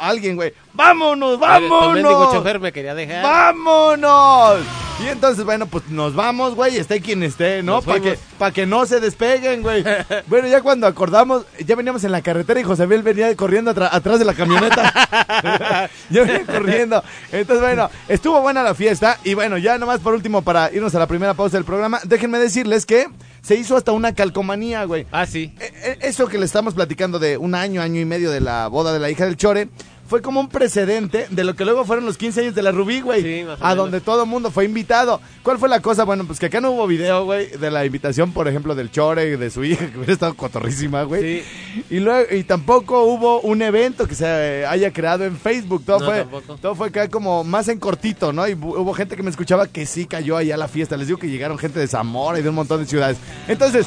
alguien, 0.00 0.36
güey, 0.36 0.52
¡vámonos, 0.72 1.38
mendigo 1.38 1.70
vámonos! 1.70 2.32
chofer 2.32 2.60
me 2.60 2.72
quería 2.72 2.94
dejar. 2.94 3.22
¡Vámonos! 3.22 4.60
Y 4.98 5.08
entonces, 5.08 5.44
bueno, 5.44 5.66
pues 5.66 5.88
nos 5.90 6.14
vamos, 6.14 6.54
güey, 6.54 6.78
esté 6.78 7.02
quien 7.02 7.22
esté, 7.22 7.62
¿no? 7.62 7.82
Para 7.82 8.00
que, 8.00 8.18
pa' 8.38 8.50
que 8.50 8.64
no 8.64 8.86
se 8.86 8.98
despeguen, 8.98 9.60
güey. 9.60 9.84
bueno, 10.26 10.48
ya 10.48 10.62
cuando 10.62 10.86
acordamos, 10.86 11.44
ya 11.66 11.76
veníamos 11.76 12.02
en 12.04 12.12
la 12.12 12.22
carretera 12.22 12.60
y 12.60 12.62
Josabel 12.62 13.02
venía 13.02 13.34
corriendo 13.36 13.72
atrás 13.72 14.18
de 14.18 14.24
la 14.24 14.32
camioneta. 14.32 14.90
ya 16.10 16.22
venía 16.22 16.46
corriendo. 16.46 17.04
Entonces, 17.30 17.60
bueno, 17.60 17.90
estuvo 18.08 18.40
buena 18.40 18.62
la 18.62 18.74
fiesta. 18.74 19.18
Y 19.22 19.34
bueno, 19.34 19.58
ya 19.58 19.76
nomás 19.76 20.00
por 20.00 20.14
último, 20.14 20.40
para 20.40 20.72
irnos 20.72 20.94
a 20.94 20.98
la 20.98 21.06
primera 21.06 21.34
pausa 21.34 21.58
del 21.58 21.66
programa, 21.66 22.00
déjenme 22.04 22.38
decirles 22.38 22.86
que 22.86 23.06
se 23.46 23.54
hizo 23.54 23.76
hasta 23.76 23.92
una 23.92 24.12
calcomanía, 24.12 24.82
güey. 24.86 25.06
Ah, 25.12 25.24
sí. 25.24 25.52
Eh, 25.60 25.72
eh, 25.84 25.98
Eso 26.00 26.26
que 26.26 26.36
le 26.36 26.44
estamos 26.44 26.74
platicando 26.74 27.20
de 27.20 27.36
un 27.36 27.54
año, 27.54 27.80
año 27.80 28.00
y 28.00 28.04
medio 28.04 28.32
de 28.32 28.40
la 28.40 28.66
boda 28.66 28.92
de 28.92 28.98
la 28.98 29.08
hija 29.08 29.24
del 29.24 29.36
Chore, 29.36 29.68
fue 30.08 30.22
como 30.22 30.40
un 30.40 30.48
precedente 30.48 31.26
de 31.30 31.44
lo 31.44 31.54
que 31.54 31.64
luego 31.64 31.84
fueron 31.84 32.04
los 32.06 32.16
15 32.16 32.40
años 32.42 32.54
de 32.54 32.62
la 32.62 32.72
Rubí, 32.72 33.00
güey. 33.00 33.22
Sí, 33.22 33.46
a 33.60 33.74
donde 33.74 34.00
todo 34.00 34.22
el 34.24 34.28
mundo 34.28 34.50
fue 34.50 34.64
invitado. 34.64 35.20
¿Cuál 35.42 35.58
fue 35.58 35.68
la 35.68 35.80
cosa? 35.80 36.04
Bueno, 36.04 36.24
pues 36.26 36.38
que 36.38 36.46
acá 36.46 36.60
no 36.60 36.70
hubo 36.70 36.86
video, 36.86 37.24
güey, 37.24 37.48
de 37.48 37.70
la 37.70 37.84
invitación, 37.84 38.32
por 38.32 38.48
ejemplo, 38.48 38.74
del 38.74 38.90
Chore, 38.90 39.36
de 39.36 39.50
su 39.50 39.64
hija, 39.64 39.86
que 39.90 39.96
hubiera 39.96 40.12
estado 40.12 40.34
cotorrísima, 40.34 41.02
güey. 41.04 41.42
Sí. 41.42 41.84
Y 41.90 42.00
luego, 42.00 42.34
y 42.34 42.44
tampoco 42.44 43.02
hubo 43.04 43.40
un 43.40 43.62
evento 43.62 44.06
que 44.06 44.14
se 44.14 44.64
haya 44.66 44.92
creado 44.92 45.24
en 45.24 45.36
Facebook. 45.36 45.84
Todo 45.84 46.00
No, 46.00 46.06
fue, 46.06 46.18
tampoco. 46.18 46.56
todo 46.56 46.74
fue 46.74 46.88
acá 46.88 47.08
como 47.08 47.44
más 47.44 47.68
en 47.68 47.78
cortito, 47.78 48.32
¿no? 48.32 48.46
Y 48.48 48.54
hubo 48.54 48.92
gente 48.94 49.16
que 49.16 49.22
me 49.22 49.30
escuchaba 49.30 49.66
que 49.66 49.86
sí 49.86 50.06
cayó 50.06 50.36
ahí 50.36 50.50
a 50.52 50.56
la 50.56 50.68
fiesta. 50.68 50.96
Les 50.96 51.06
digo 51.08 51.18
que 51.18 51.28
llegaron 51.28 51.58
gente 51.58 51.80
de 51.80 51.86
Zamora 51.88 52.38
y 52.38 52.42
de 52.42 52.48
un 52.48 52.54
montón 52.54 52.80
de 52.80 52.86
ciudades. 52.86 53.18
Entonces, 53.48 53.86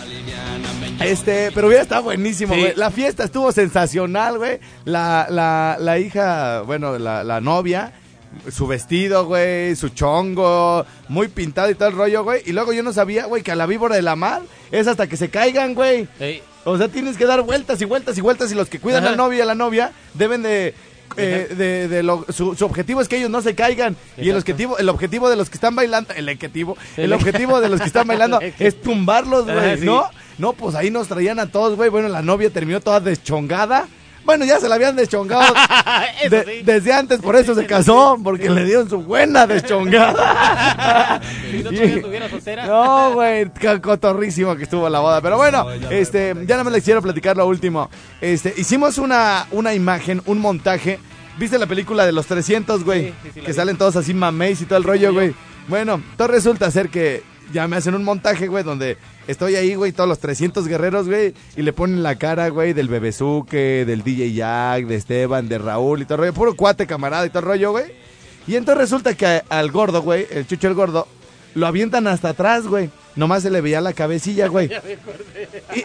este, 1.02 1.52
pero 1.54 1.68
hubiera 1.68 1.84
estado 1.84 2.04
buenísimo, 2.04 2.54
Sí. 2.54 2.60
güey. 2.60 2.74
La 2.76 2.92
fiesta 2.92 3.24
estuvo 3.24 3.52
sensacional, 3.52 4.38
güey. 4.38 4.60
La, 4.86 5.28
la, 5.30 5.78
la 5.80 6.00
hija, 6.00 6.62
bueno, 6.62 6.98
la, 6.98 7.24
la 7.24 7.42
novia, 7.42 7.94
su 8.52 8.68
vestido, 8.68 9.26
güey, 9.26 9.76
su 9.76 9.90
chongo, 9.90 10.86
muy 11.08 11.28
pintado 11.30 11.70
y 11.70 11.76
todo 11.76 11.90
el 11.90 11.96
rollo, 11.96 12.24
güey. 12.24 12.42
Y 12.46 12.52
luego 12.52 12.74
yo 12.74 12.84
no 12.84 12.94
sabía, 12.94 13.26
güey, 13.26 13.44
que 13.44 13.52
a 13.52 13.56
la 13.56 13.66
víbora 13.66 13.96
de 13.96 14.02
la 14.02 14.16
mar 14.16 14.42
es 14.72 14.88
hasta 14.88 15.08
que 15.08 15.18
se 15.18 15.30
caigan, 15.30 15.74
güey. 15.74 16.08
Ey, 16.20 16.42
O 16.66 16.78
sea, 16.78 16.88
tienes 16.90 17.18
que 17.18 17.26
dar 17.26 17.42
vueltas 17.42 17.82
y 17.82 17.86
vueltas 17.86 18.18
y 18.18 18.22
vueltas 18.22 18.52
y 18.52 18.56
los 18.56 18.70
que 18.70 18.80
cuidan 18.80 19.04
Ajá. 19.04 19.12
al 19.12 19.18
novio 19.18 19.40
y 19.40 19.42
a 19.42 19.46
la 19.46 19.56
novia 19.56 19.92
deben 20.14 20.44
de... 20.44 20.74
eh, 21.18 21.54
de, 21.56 21.88
de 21.88 22.04
lo- 22.04 22.26
su, 22.30 22.56
su 22.56 22.66
objetivo 22.66 23.02
es 23.02 23.08
que 23.08 23.18
ellos 23.18 23.30
no 23.30 23.42
se 23.42 23.56
caigan. 23.56 23.96
Y 24.18 24.30
el 24.30 24.38
objetivo 24.38 24.78
el 24.78 24.90
objetivo 24.90 25.30
de 25.30 25.36
los 25.36 25.50
que 25.50 25.56
están 25.56 25.76
bailando 25.76 26.14
el 26.14 26.30
objetivo 26.30 26.78
el 26.98 27.14
objetivo 27.14 27.60
de 27.62 27.70
los 27.70 27.80
que 27.82 27.88
están 27.88 28.08
bailando 28.08 28.40
es 28.60 28.82
tumbarlos 28.82 29.46
güey 29.46 29.80
sí. 29.80 29.86
no 29.86 30.10
no 30.38 30.54
pues 30.54 30.76
ahí 30.76 30.90
nos 30.92 31.08
traían 31.08 31.40
a 31.40 31.48
todos 31.52 31.76
güey. 31.76 31.90
Bueno 31.90 32.08
la 32.10 32.22
novia 32.22 32.50
terminó 32.50 32.80
toda 32.80 33.00
deschongada 33.00 33.88
bueno 34.26 34.46
ya 34.46 34.60
se 34.60 34.68
la 34.70 34.76
habían 34.76 34.96
deschongado 34.96 35.54
Eso 36.22 36.36
de- 36.36 36.44
sí. 36.46 36.62
desde 36.64 36.94
antes 36.94 37.20
por 37.20 37.36
eso 37.36 37.56
se 37.56 37.66
casó 37.66 38.18
porque 38.24 38.50
le 38.50 38.64
dieron 38.66 38.90
su 38.90 39.00
buena 39.02 39.48
deschongada 39.48 41.20
no 41.64 41.70
soltera. 41.72 42.66
no, 42.68 43.14
güey, 43.14 43.50
cotorrísimo 43.82 44.56
que 44.56 44.64
estuvo 44.64 44.88
la 44.90 45.00
boda. 45.00 45.22
Pero 45.22 45.38
bueno, 45.38 45.70
este, 45.90 46.36
ya 46.46 46.58
no 46.58 46.64
me 46.64 46.72
les 46.72 46.84
quiero 46.84 47.02
platicar 47.02 47.38
lo 47.38 47.46
último. 47.48 47.90
Este, 48.22 48.54
hicimos 48.58 48.98
una, 48.98 49.48
una 49.52 49.74
imagen, 49.74 50.22
un 50.26 50.40
montaje 50.40 51.00
¿Viste 51.38 51.58
la 51.58 51.68
película 51.68 52.06
de 52.06 52.12
los 52.12 52.26
300, 52.26 52.84
güey? 52.84 53.14
Que 53.34 53.42
vi. 53.48 53.54
salen 53.54 53.78
todos 53.78 53.96
así 53.96 54.14
mameis 54.14 54.60
y 54.60 54.66
todo 54.66 54.78
el 54.78 54.84
rollo, 54.84 55.14
güey. 55.14 55.34
Bueno, 55.70 56.02
todo 56.18 56.28
resulta 56.28 56.70
ser 56.70 56.90
que 56.90 57.24
ya 57.54 57.66
me 57.66 57.78
hacen 57.78 57.96
un 57.96 58.04
montaje, 58.04 58.48
güey, 58.48 58.66
donde 58.66 58.98
estoy 59.32 59.56
ahí, 59.56 59.76
güey, 59.76 59.92
todos 59.92 60.10
los 60.10 60.20
300 60.20 60.68
guerreros, 60.68 61.08
güey, 61.08 61.34
y 61.56 61.62
le 61.62 61.72
ponen 61.74 62.04
la 62.04 62.16
cara, 62.16 62.50
güey, 62.50 62.74
del 62.74 62.88
Bebezuque, 62.90 63.86
del 63.86 64.04
DJ 64.04 64.34
Jack, 64.34 64.86
de 64.86 64.96
Esteban, 64.96 65.48
de 65.48 65.58
Raúl 65.58 66.02
y 66.02 66.06
todo 66.06 66.16
el 66.16 66.20
rollo, 66.22 66.34
puro 66.34 66.56
cuate, 66.56 66.86
camarada 66.88 67.26
y 67.26 67.30
todo 67.30 67.40
el 67.40 67.46
rollo, 67.46 67.72
güey. 67.72 67.86
Y 68.48 68.56
entonces 68.56 68.82
resulta 68.82 69.16
que 69.16 69.26
a- 69.26 69.44
al 69.50 69.72
gordo, 69.72 70.02
güey, 70.02 70.26
el 70.32 70.48
chucho 70.48 70.68
el 70.68 70.74
gordo, 70.74 71.08
lo 71.56 71.68
avientan 71.68 72.08
hasta 72.08 72.30
atrás, 72.30 72.68
güey. 72.68 72.90
Nomás 73.16 73.44
se 73.44 73.50
le 73.50 73.60
veía 73.62 73.82
la 73.82 73.94
cabecilla, 73.94 74.48
güey. 74.48 74.70
Y, 75.76 75.84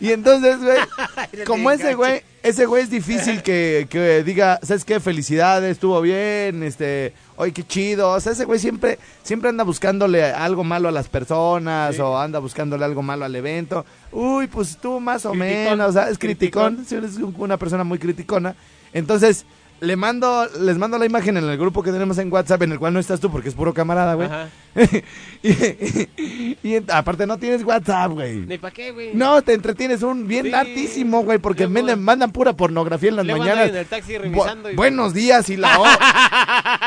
y 0.08 0.12
entonces, 0.12 0.58
güey, 0.58 0.78
como 1.46 1.70
ese 1.70 1.94
güey, 1.94 2.22
ese 2.42 2.66
güey 2.66 2.82
es 2.84 2.90
difícil 2.90 3.42
que, 3.42 3.86
que 3.88 4.22
diga, 4.22 4.58
¿sabes 4.62 4.84
qué? 4.84 5.00
Felicidades, 5.00 5.72
estuvo 5.72 6.00
bien, 6.00 6.62
este, 6.62 7.12
oye, 7.36 7.52
qué 7.52 7.64
chido. 7.66 8.10
O 8.10 8.20
sea, 8.20 8.32
ese 8.32 8.44
güey 8.44 8.58
siempre, 8.58 8.98
siempre 9.22 9.48
anda 9.50 9.64
buscándole 9.64 10.24
algo 10.24 10.64
malo 10.64 10.88
a 10.88 10.92
las 10.92 11.08
personas 11.08 11.98
o 12.00 12.18
anda 12.18 12.38
buscándole 12.38 12.84
algo 12.84 13.02
malo 13.02 13.24
al 13.24 13.34
evento. 13.34 13.84
Uy, 14.12 14.46
pues 14.46 14.76
tú 14.78 15.00
más 15.00 15.24
o 15.26 15.30
Criticón. 15.32 15.48
menos, 15.68 15.90
o 15.90 15.92
sea, 15.92 16.08
es 16.10 16.18
criticón, 16.18 16.84
sí, 16.86 16.96
es 16.96 17.16
una 17.18 17.56
persona 17.56 17.84
muy 17.84 17.98
criticona. 17.98 18.54
Entonces, 18.92 19.44
le 19.80 19.96
mando, 19.96 20.46
les 20.60 20.78
mando 20.78 20.98
la 20.98 21.06
imagen 21.06 21.36
en 21.36 21.44
el 21.48 21.58
grupo 21.58 21.82
que 21.82 21.92
tenemos 21.92 22.16
en 22.18 22.32
WhatsApp, 22.32 22.62
en 22.62 22.72
el 22.72 22.78
cual 22.78 22.92
no 22.94 23.00
estás 23.00 23.20
tú 23.20 23.30
porque 23.30 23.48
es 23.50 23.54
puro 23.54 23.74
camarada, 23.74 24.14
güey. 24.14 24.26
Ajá. 24.28 24.48
y, 25.42 26.58
y- 26.62 26.82
aparte 26.90 27.26
no 27.26 27.38
tienes 27.38 27.62
WhatsApp, 27.64 28.12
güey. 28.12 28.36
¿Ni 28.46 28.58
para 28.58 28.72
qué, 28.74 28.90
güey? 28.90 29.10
No, 29.14 29.42
te 29.42 29.52
entretienes 29.54 30.02
un 30.02 30.26
bien 30.28 30.46
Sí. 30.46 30.54
hartísimo, 30.54 31.22
güey, 31.24 31.38
porque 31.38 31.64
Luego- 31.66 31.74
mandan, 31.86 32.02
mandan 32.02 32.32
pura 32.32 32.52
pornografía 32.54 33.10
en 33.10 33.16
las 33.16 33.26
Luego 33.26 33.40
mañanas. 33.40 33.68
en 33.70 33.76
el 33.76 33.86
taxi 33.86 34.14
Bu- 34.14 34.20
revisando 34.20 34.70
y- 34.70 34.74
buenos 34.76 35.14
días 35.14 35.48
y 35.50 35.56
la 35.56 35.80
O. 35.80 35.84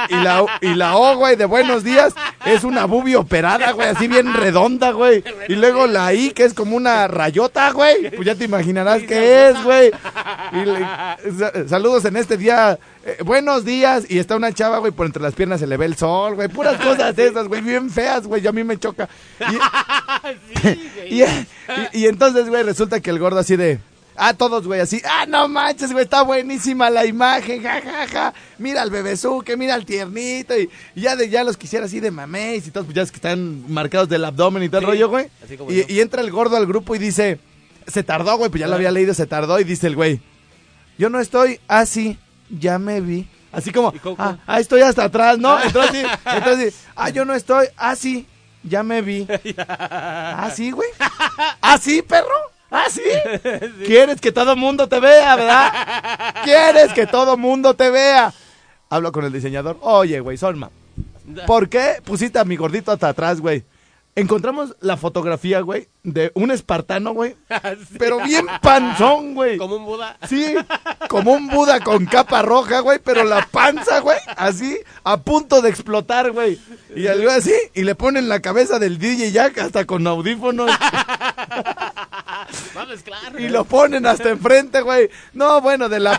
y 0.10 0.16
la 0.24 0.44
O, 0.44 0.48
y 0.62 0.74
la 0.76 0.98
O, 0.98 1.18
güey, 1.18 1.36
de 1.36 1.46
buenos 1.46 1.84
días 1.84 2.14
es 2.46 2.64
una 2.64 2.86
bubi 2.86 3.16
operada, 3.16 3.72
güey, 3.72 3.90
así 3.90 4.08
bien 4.08 4.34
redonda, 4.34 4.92
güey. 4.92 5.24
Y 5.48 5.56
luego 5.56 5.88
la 5.88 6.14
I, 6.14 6.32
que 6.32 6.44
es 6.46 6.54
como 6.54 6.76
una 6.76 7.08
rayota, 7.08 7.72
güey. 7.72 8.10
Pues 8.16 8.26
ya 8.26 8.36
te 8.36 8.46
imaginarás 8.46 9.04
qué 9.04 9.50
es, 9.50 9.64
güey. 9.64 9.92
Y 10.54 10.66
le- 10.66 11.38
sa- 11.38 11.68
saludos 11.68 12.06
en 12.06 12.18
este 12.18 12.38
día. 12.38 12.79
Eh, 13.06 13.18
buenos 13.24 13.66
días. 13.66 14.06
Y 14.10 14.20
está 14.20 14.36
una 14.36 14.54
chava, 14.54 14.78
güey, 14.80 14.92
por 14.92 15.06
entre 15.06 15.22
las 15.22 15.34
piernas 15.34 15.60
se 15.60 15.68
le 15.68 15.78
ve 15.78 15.86
el 15.86 15.96
sol, 15.96 16.36
güey. 16.36 16.48
Puras 16.48 16.80
cosas 16.84 17.16
de 17.16 17.28
esas, 17.28 17.48
güey, 17.48 17.62
bien 17.62 17.90
feas, 17.90 18.26
güey. 18.28 18.46
A 18.46 18.52
mí 18.52 18.64
me 18.64 18.78
choca. 18.78 19.08
Y, 19.40 19.44
Sí, 20.62 20.92
y, 21.10 21.24
y- 21.24 21.26
y 21.94 22.06
entonces, 22.08 22.48
güey, 22.50 22.64
resulta 22.64 23.00
que 23.00 23.10
el 23.10 23.20
gordo 23.20 23.40
así 23.40 23.56
de... 23.56 23.80
Ah, 24.22 24.34
todos, 24.34 24.68
güey, 24.68 24.82
así. 24.82 25.02
Ah, 25.06 25.26
no 25.28 25.48
manches, 25.48 25.94
güey, 25.94 26.04
está 26.04 26.24
buenísima 26.24 26.90
la 26.90 27.06
imagen, 27.06 27.64
ja, 27.64 27.80
ja, 27.82 28.06
ja. 28.08 28.34
Mira 28.58 28.82
al 28.82 28.90
bebezuque, 28.92 29.56
mira 29.56 29.76
al 29.76 29.86
tiernito. 29.86 30.58
Y, 30.60 30.70
y 30.94 31.02
ya 31.02 31.16
de 31.16 31.30
ya 31.30 31.46
los 31.46 31.56
quisiera 31.56 31.86
así 31.86 32.02
de 32.02 32.12
mames 32.12 32.68
y 32.68 32.72
todos, 32.72 32.86
pues 32.88 32.96
ya 32.98 33.02
es 33.04 33.12
que 33.12 33.16
están 33.18 33.72
marcados 33.72 34.10
del 34.10 34.26
abdomen 34.26 34.62
y 34.64 34.68
todo 34.68 34.82
el 34.82 34.88
rollo, 34.88 35.08
güey. 35.08 35.28
y 35.88 36.00
entra 36.02 36.22
el 36.22 36.32
gordo 36.32 36.58
al 36.58 36.66
grupo 36.68 36.96
y 36.96 37.00
dice... 37.00 37.40
Se 37.88 38.04
tardó, 38.04 38.38
güey, 38.38 38.52
pues 38.52 38.60
ya 38.60 38.68
lo 38.68 38.76
había 38.76 38.92
leído, 38.92 39.14
se 39.14 39.26
tardó. 39.26 39.58
Y 39.60 39.64
dice 39.64 39.88
el 39.88 39.96
güey... 39.96 40.20
Yo 40.98 41.10
no 41.10 41.22
estoy 41.22 41.62
así, 41.70 42.18
ya 42.50 42.80
me 42.80 43.02
vi. 43.02 43.28
Así 43.52 43.72
como, 43.72 43.92
¿Y 43.96 44.00
cómo- 44.00 44.16
ah, 44.20 44.38
ah, 44.46 44.60
estoy 44.60 44.82
hasta 44.82 45.06
atrás, 45.06 45.38
¿no? 45.40 45.60
Entonces, 45.64 46.06
entonces, 46.26 46.84
ah, 46.96 47.10
yo 47.10 47.26
no 47.26 47.34
estoy 47.34 47.68
así, 47.78 48.28
ya 48.64 48.84
me 48.84 49.02
vi. 49.02 49.28
¿Ah, 49.58 50.52
sí, 50.56 50.72
güey? 50.72 50.90
¿Ah, 51.62 51.78
sí, 51.80 52.02
perro? 52.02 52.28
¿Ah, 52.72 52.86
sí? 52.90 53.02
¿Quieres 53.86 54.22
que 54.22 54.32
todo 54.32 54.56
mundo 54.56 54.88
te 54.88 55.00
vea, 55.00 55.36
verdad? 55.36 55.74
¿Quieres 56.44 56.94
que 56.94 57.08
todo 57.08 57.38
mundo 57.38 57.74
te 57.74 57.90
vea? 57.90 58.32
Hablo 58.92 59.12
con 59.12 59.26
el 59.26 59.32
diseñador. 59.34 59.78
Oye, 59.82 60.20
güey, 60.20 60.38
Solma, 60.38 60.70
¿por 61.48 61.70
qué 61.70 62.02
pusiste 62.04 62.38
a 62.40 62.46
mi 62.46 62.56
gordito 62.56 62.92
hasta 62.92 63.10
atrás, 63.10 63.42
güey? 63.42 63.64
Encontramos 64.16 64.76
la 64.82 64.98
fotografía, 64.98 65.62
güey, 65.62 65.88
de 66.04 66.32
un 66.34 66.52
espartano, 66.52 67.14
güey, 67.14 67.36
pero 68.00 68.20
bien 68.22 68.46
panzón, 68.62 69.36
güey. 69.36 69.58
Como 69.58 69.76
un 69.76 69.86
Buda. 69.86 70.18
Sí, 70.28 70.56
como 71.08 71.34
un 71.34 71.48
Buda 71.48 71.80
con 71.82 72.06
capa 72.06 72.42
roja, 72.42 72.80
güey, 72.80 73.00
pero 73.00 73.24
la 73.24 73.46
panza, 73.52 74.00
güey, 74.00 74.18
así, 74.38 74.78
a 75.04 75.18
punto 75.18 75.62
de 75.62 75.70
explotar, 75.70 76.32
güey. 76.32 76.60
Y 76.96 77.08
al 77.08 77.22
güey 77.22 77.36
así, 77.36 77.54
y 77.74 77.84
le 77.84 77.96
ponen 77.96 78.30
la 78.30 78.40
cabeza 78.42 78.80
del 78.80 78.98
DJ 78.98 79.32
Jack 79.32 79.58
hasta 79.60 79.86
con 79.86 80.06
audífonos 80.08 80.72
Vamos, 82.74 83.02
claro. 83.04 83.40
y 83.40 83.50
lo 83.50 83.64
ponen 83.64 84.06
hasta 84.06 84.30
enfrente, 84.30 84.82
güey. 84.82 85.10
No, 85.34 85.62
bueno, 85.62 85.90
de 85.90 86.00
la, 86.00 86.18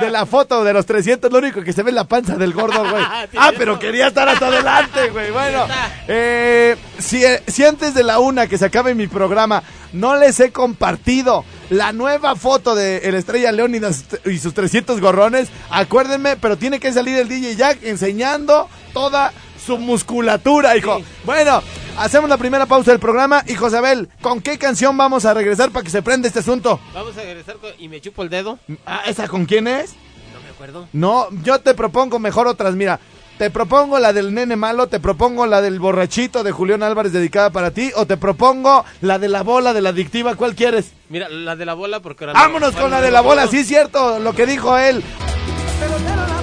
de, 0.00 0.06
de 0.06 0.10
la 0.10 0.26
foto 0.26 0.64
de 0.64 0.72
los 0.72 0.86
300, 0.86 1.30
lo 1.30 1.38
único 1.38 1.62
que 1.62 1.72
se 1.72 1.82
ve 1.82 1.90
es 1.90 1.94
la 1.94 2.04
panza 2.04 2.36
del 2.36 2.52
gordo, 2.52 2.88
güey. 2.90 3.02
Ah, 3.36 3.52
pero 3.56 3.78
quería 3.78 4.08
estar 4.08 4.28
hasta 4.28 4.48
adelante, 4.48 5.10
güey. 5.10 5.30
Bueno, 5.30 5.66
eh, 6.08 6.76
si, 6.98 7.22
si 7.46 7.64
antes 7.64 7.94
de 7.94 8.02
la 8.02 8.18
una 8.18 8.46
que 8.46 8.58
se 8.58 8.64
acabe 8.66 8.94
mi 8.94 9.06
programa 9.10 9.62
no 9.92 10.16
les 10.16 10.40
he 10.40 10.52
compartido 10.52 11.44
la 11.68 11.92
nueva 11.92 12.36
foto 12.36 12.74
de 12.74 12.98
el 12.98 13.14
Estrella 13.14 13.52
Leónidas 13.52 14.04
y 14.24 14.38
sus 14.38 14.54
300 14.54 15.00
gorrones, 15.00 15.48
acuérdenme, 15.70 16.36
pero 16.36 16.56
tiene 16.56 16.80
que 16.80 16.92
salir 16.92 17.16
el 17.18 17.28
DJ 17.28 17.56
Jack 17.56 17.78
enseñando 17.82 18.68
toda 18.92 19.32
su 19.64 19.78
musculatura, 19.78 20.76
hijo. 20.76 20.98
Sí. 20.98 21.04
Bueno, 21.24 21.62
hacemos 21.98 22.28
la 22.30 22.36
primera 22.36 22.66
pausa 22.66 22.90
del 22.90 23.00
programa. 23.00 23.44
Y 23.46 23.54
Josabel, 23.54 24.08
¿con 24.20 24.40
qué 24.40 24.58
canción 24.58 24.96
vamos 24.96 25.24
a 25.24 25.34
regresar 25.34 25.70
para 25.70 25.84
que 25.84 25.90
se 25.90 26.02
prenda 26.02 26.28
este 26.28 26.40
asunto? 26.40 26.80
Vamos 26.94 27.16
a 27.16 27.22
regresar 27.22 27.56
con... 27.56 27.70
y 27.78 27.88
me 27.88 28.00
chupo 28.00 28.22
el 28.22 28.30
dedo. 28.30 28.58
Ah, 28.86 29.02
¿Esa 29.06 29.28
con 29.28 29.44
quién 29.46 29.68
es? 29.68 29.92
No 30.32 30.40
me 30.40 30.48
acuerdo. 30.48 30.88
No, 30.92 31.28
yo 31.42 31.60
te 31.60 31.74
propongo 31.74 32.18
mejor 32.18 32.46
otras. 32.48 32.74
Mira, 32.74 33.00
te 33.40 33.48
propongo 33.48 33.98
la 33.98 34.12
del 34.12 34.34
nene 34.34 34.54
malo, 34.54 34.88
te 34.88 35.00
propongo 35.00 35.46
la 35.46 35.62
del 35.62 35.80
borrachito 35.80 36.42
de 36.44 36.52
Julián 36.52 36.82
Álvarez 36.82 37.10
dedicada 37.14 37.48
para 37.48 37.70
ti, 37.70 37.90
o 37.96 38.04
te 38.04 38.18
propongo 38.18 38.84
la 39.00 39.18
de 39.18 39.28
la 39.30 39.40
bola 39.42 39.72
de 39.72 39.80
la 39.80 39.88
adictiva. 39.88 40.34
¿Cuál 40.34 40.54
quieres? 40.54 40.92
Mira, 41.08 41.26
la 41.30 41.56
de 41.56 41.64
la 41.64 41.72
bola 41.72 42.00
porque... 42.00 42.26
ahora 42.26 42.34
no- 42.34 42.38
Vámonos 42.38 42.76
con 42.76 42.90
la 42.90 43.00
de 43.00 43.10
la 43.10 43.22
bola, 43.22 43.46
sí, 43.46 43.64
cierto, 43.64 44.18
lo 44.18 44.34
que 44.34 44.44
dijo 44.44 44.76
él. 44.76 45.02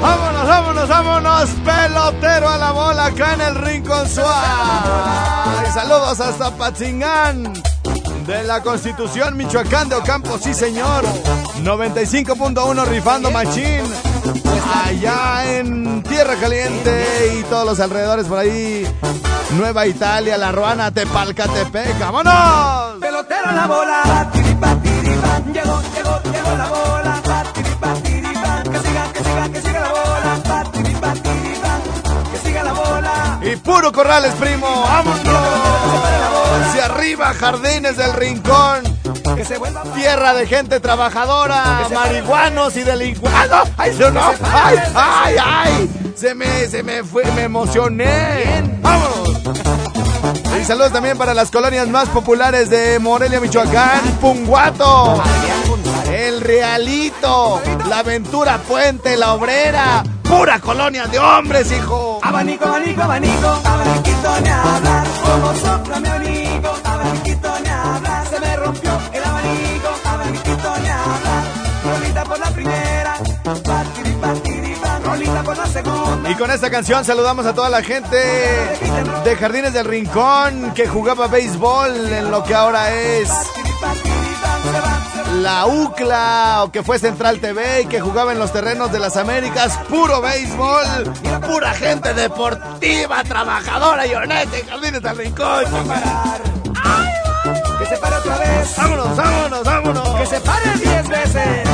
Vámonos, 0.01 0.48
vámonos, 0.48 0.89
vámonos, 0.89 1.50
pelotero 1.63 2.50
a 2.50 2.58
la 2.58 2.72
bola 2.72 3.06
acá 3.06 3.36
en 3.36 3.42
el 3.42 3.54
Rincón 3.58 4.10
Suárez. 4.10 5.74
Saludos 5.75 6.20
hasta 6.20 6.58
Patzingán 6.58 7.54
de 8.25 8.44
la 8.44 8.63
Constitución 8.63 9.38
Michoacán 9.38 9.88
de 9.88 9.98
Ocampo, 9.98 10.39
sí 10.39 10.51
señor. 10.56 11.04
95.1 11.63 12.86
rifando 12.88 13.30
machín. 13.30 13.84
Allá 14.86 15.57
en 15.57 16.03
Tierra 16.03 16.36
Caliente 16.36 17.38
y 17.39 17.43
todos 17.43 17.65
los 17.65 17.79
alrededores 17.79 18.25
por 18.27 18.38
ahí. 18.38 18.88
Nueva 19.51 19.88
Italia, 19.88 20.38
La 20.38 20.51
Ruana, 20.51 20.91
Tepalcatepec. 20.91 22.00
¡Vámonos! 22.00 23.00
Pelotero 23.00 23.50
en 23.50 23.55
la 23.55 23.67
bola, 23.67 24.03
batiri, 24.05 24.53
ban. 24.55 24.81
Llegó, 25.53 25.81
llegó, 25.96 26.22
llegó 26.31 26.57
la 26.57 26.67
bola, 26.67 27.22
batiri, 27.25 27.69
ban. 27.79 28.63
Que 28.63 28.79
siga, 28.79 29.13
que 29.13 29.24
siga, 29.24 29.50
que 29.50 29.62
siga 29.62 29.79
la 29.79 29.89
bola, 29.89 30.39
batiri, 30.48 30.93
ban. 30.96 31.22
Que 32.31 32.38
siga 32.43 32.63
la 32.63 32.74
bola. 32.74 33.39
Y 33.41 33.55
puro 33.55 33.91
Corrales, 33.91 34.34
primo. 34.34 34.67
¡Vámonos! 34.84 35.34
Hacia 36.67 36.86
arriba, 36.86 37.34
Jardines 37.34 37.96
del 37.98 38.13
Rincón. 38.13 38.97
Que 39.36 39.46
se 39.46 39.57
vuelva 39.57 39.84
pa- 39.84 39.93
Tierra 39.93 40.34
de 40.34 40.48
gente 40.48 40.79
trabajadora, 40.79 41.88
marihuanos 41.93 42.75
y 42.77 42.84
delincuentes. 42.84 43.51
¡Ay, 43.77 43.93
se 43.96 44.12
no! 44.12 44.22
¡Ay, 44.43 44.77
ay, 44.96 45.36
ay! 45.43 46.13
Se 46.15 46.34
me, 46.34 46.65
se 46.67 46.81
me 46.84 47.03
fue, 47.03 47.24
me 47.36 47.43
emocioné. 47.43 48.63
¡Vámonos! 48.81 49.38
Y 50.60 50.65
saludos 50.65 50.91
también 50.91 51.17
para 51.17 51.34
las 51.34 51.51
colonias 51.51 51.88
más 51.88 52.10
populares 52.10 52.69
de 52.69 52.98
Morelia, 53.00 53.39
Michoacán, 53.39 54.01
Punguato, 54.19 55.22
El 56.12 56.41
Realito, 56.41 57.62
La 57.88 58.00
Aventura 58.00 58.57
Puente, 58.67 59.15
La 59.17 59.34
Obrera, 59.34 60.03
pura 60.24 60.60
colonia 60.60 61.05
de 61.05 61.19
hombres, 61.19 61.72
hijo. 61.72 62.19
Abanico, 62.24 62.65
abanico, 62.65 63.03
abanico, 63.03 63.48
abaniquito 63.63 64.39
ni 64.41 64.50
hablar. 64.50 65.07
Como 65.24 65.53
sopla 65.55 66.00
mi 66.00 66.07
abanico, 66.10 66.69
abaniquito 66.84 67.50
ni 67.63 67.69
hablar. 67.69 67.76
Rompió 68.67 68.91
el 69.13 69.24
abanico, 69.24 69.89
ni 70.81 70.89
hablar. 70.89 71.43
Rolita 71.86 72.24
por 72.25 72.38
la 72.38 72.47
primera, 72.47 73.17
batiri, 73.45 74.12
batiri, 74.19 74.75
ban. 74.83 75.03
Rolita 75.05 75.43
por 75.43 75.57
la 75.57 75.67
segunda. 75.67 76.29
Y 76.29 76.36
con 76.36 76.51
esta 76.51 76.69
canción 76.69 77.05
saludamos 77.05 77.45
a 77.45 77.53
toda 77.53 77.69
la 77.69 77.81
gente 77.81 78.17
de 79.24 79.36
Jardines 79.38 79.71
del 79.71 79.86
Rincón 79.86 80.74
que 80.74 80.86
jugaba 80.86 81.27
béisbol 81.27 82.12
en 82.12 82.29
lo 82.29 82.43
que 82.43 82.55
ahora 82.55 82.93
es 82.93 83.29
la 85.41 85.65
UCLA 85.65 86.63
o 86.63 86.69
que 86.69 86.83
fue 86.83 87.00
Central 87.00 87.39
TV 87.39 87.83
y 87.83 87.86
que 87.86 88.01
jugaba 88.01 88.33
en 88.33 88.39
los 88.39 88.51
terrenos 88.51 88.91
de 88.91 89.00
las 89.00 89.15
Américas. 89.15 89.79
Puro 89.88 90.19
béisbol, 90.19 91.13
pura 91.47 91.74
gente 91.74 92.13
deportiva, 92.13 93.24
trabajadora 93.24 94.05
y 94.05 94.13
honesta 94.13 94.57
en 94.57 94.67
Jardines 94.67 95.01
del 95.01 95.17
Rincón. 95.17 95.63
Se 97.88 97.98
pare 97.98 98.15
otra 98.17 98.38
vez. 98.38 98.75
Vámonos, 98.77 99.15
vámonos, 99.15 99.63
vámonos. 99.63 100.10
Que 100.10 100.25
se 100.25 100.39
pare 100.41 100.74
diez 100.77 101.08
veces. 101.08 101.67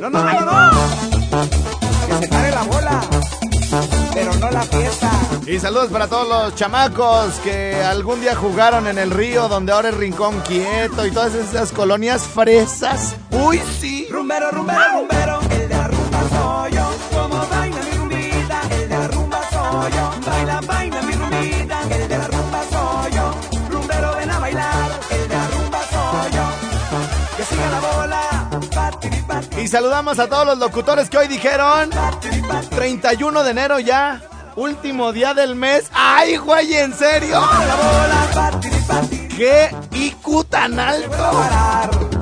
No, 0.00 0.10
no, 0.10 0.22
no, 0.22 0.40
no. 0.40 0.70
Que 2.08 2.14
se 2.20 2.28
pare 2.28 2.50
la 2.50 2.62
bola. 2.62 3.00
Pero 4.12 4.34
no 4.34 4.50
la 4.50 4.62
fiesta. 4.62 5.10
Y 5.46 5.58
saludos 5.58 5.88
para 5.88 6.06
todos 6.06 6.28
los 6.28 6.54
chamacos 6.54 7.34
que 7.42 7.74
algún 7.84 8.20
día 8.20 8.36
jugaron 8.36 8.86
en 8.86 8.98
el 8.98 9.10
río 9.10 9.48
donde 9.48 9.72
ahora 9.72 9.88
es 9.88 9.96
Rincón 9.96 10.40
Quieto 10.40 11.04
y 11.04 11.10
todas 11.10 11.34
esas 11.34 11.72
colonias 11.72 12.22
fresas. 12.22 13.16
Uy, 13.30 13.60
sí. 13.80 14.06
Rumbero, 14.10 14.50
rumbero, 14.52 15.00
rumbero. 15.00 15.33
Saludamos 29.74 30.20
a 30.20 30.28
todos 30.28 30.46
los 30.46 30.58
locutores 30.58 31.10
que 31.10 31.18
hoy 31.18 31.26
dijeron 31.26 31.90
patiri, 31.90 32.40
patiri. 32.42 32.76
31 32.76 33.42
de 33.42 33.50
enero 33.50 33.80
ya, 33.80 34.22
último 34.54 35.12
día 35.12 35.34
del 35.34 35.56
mes. 35.56 35.90
¡Ay, 35.92 36.36
güey, 36.36 36.74
en 36.74 36.94
serio! 36.94 37.42
¡Qué 39.36 39.74
IQ 39.90 40.44
tan 40.48 40.78
alto! 40.78 41.10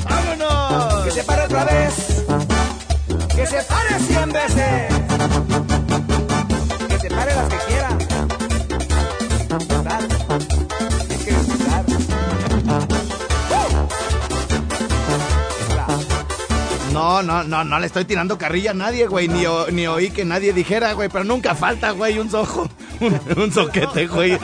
¡Vámonos! 0.08 1.04
Que 1.04 1.10
se 1.10 1.24
pare 1.24 1.42
otra 1.42 1.64
vez. 1.66 2.24
Que 3.36 3.46
se 3.46 3.62
pare 3.64 3.98
cien 3.98 4.32
veces. 4.32 4.94
Que 6.88 6.98
se 7.00 7.10
pare 7.10 7.34
las 7.34 7.48
que 7.50 7.71
No, 17.02 17.22
no, 17.22 17.44
no, 17.44 17.64
no 17.64 17.78
le 17.80 17.86
estoy 17.86 18.04
tirando 18.04 18.38
carrilla 18.38 18.70
a 18.70 18.74
nadie, 18.74 19.06
güey. 19.06 19.28
Ni, 19.28 19.44
o- 19.46 19.70
ni 19.70 19.86
oí 19.86 20.10
que 20.10 20.24
nadie 20.24 20.52
dijera, 20.52 20.92
güey. 20.92 21.08
Pero 21.08 21.24
nunca 21.24 21.54
falta, 21.54 21.90
güey, 21.90 22.18
un 22.18 22.30
sojo. 22.30 22.68
Un, 23.00 23.20
un 23.36 23.52
soquete, 23.52 24.06
güey. 24.06 24.38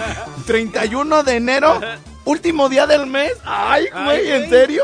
31 0.46 1.22
de 1.22 1.36
enero, 1.36 1.80
último 2.24 2.68
día 2.68 2.86
del 2.88 3.06
mes. 3.06 3.32
¡Ay, 3.44 3.86
güey, 4.04 4.30
en 4.32 4.48
serio! 4.50 4.82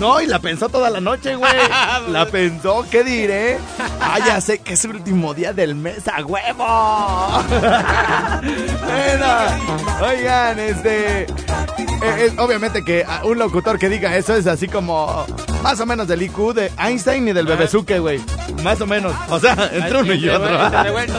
No, 0.00 0.18
y 0.18 0.26
la 0.26 0.38
pensó 0.38 0.70
toda 0.70 0.88
la 0.88 0.98
noche, 0.98 1.36
güey. 1.36 1.52
La 2.08 2.24
pensó, 2.24 2.86
¿qué 2.90 3.04
diré? 3.04 3.58
Ah, 4.00 4.18
ya 4.26 4.40
sé 4.40 4.60
que 4.60 4.72
es 4.72 4.84
el 4.86 4.92
último 4.92 5.34
día 5.34 5.52
del 5.52 5.74
mes, 5.74 6.08
a 6.08 6.24
huevo. 6.24 6.64
bueno, 8.40 9.26
oigan, 10.00 10.58
este. 10.58 11.24
eh, 11.24 11.26
es 12.18 12.38
obviamente 12.38 12.82
que 12.82 13.04
ah, 13.06 13.20
un 13.24 13.38
locutor 13.38 13.78
que 13.78 13.90
diga 13.90 14.16
eso 14.16 14.34
es 14.34 14.46
así 14.46 14.68
como 14.68 15.26
más 15.62 15.78
o 15.80 15.84
menos 15.84 16.08
del 16.08 16.22
IQ 16.22 16.54
de 16.54 16.72
Einstein 16.78 17.28
y 17.28 17.32
del 17.34 17.44
Bebezuque, 17.44 17.98
güey. 17.98 18.22
Más 18.62 18.80
o 18.80 18.86
menos. 18.86 19.12
O 19.28 19.38
sea, 19.38 19.68
entre 19.70 20.00
uno 20.00 20.14
y 20.14 20.28
otro. 20.30 20.58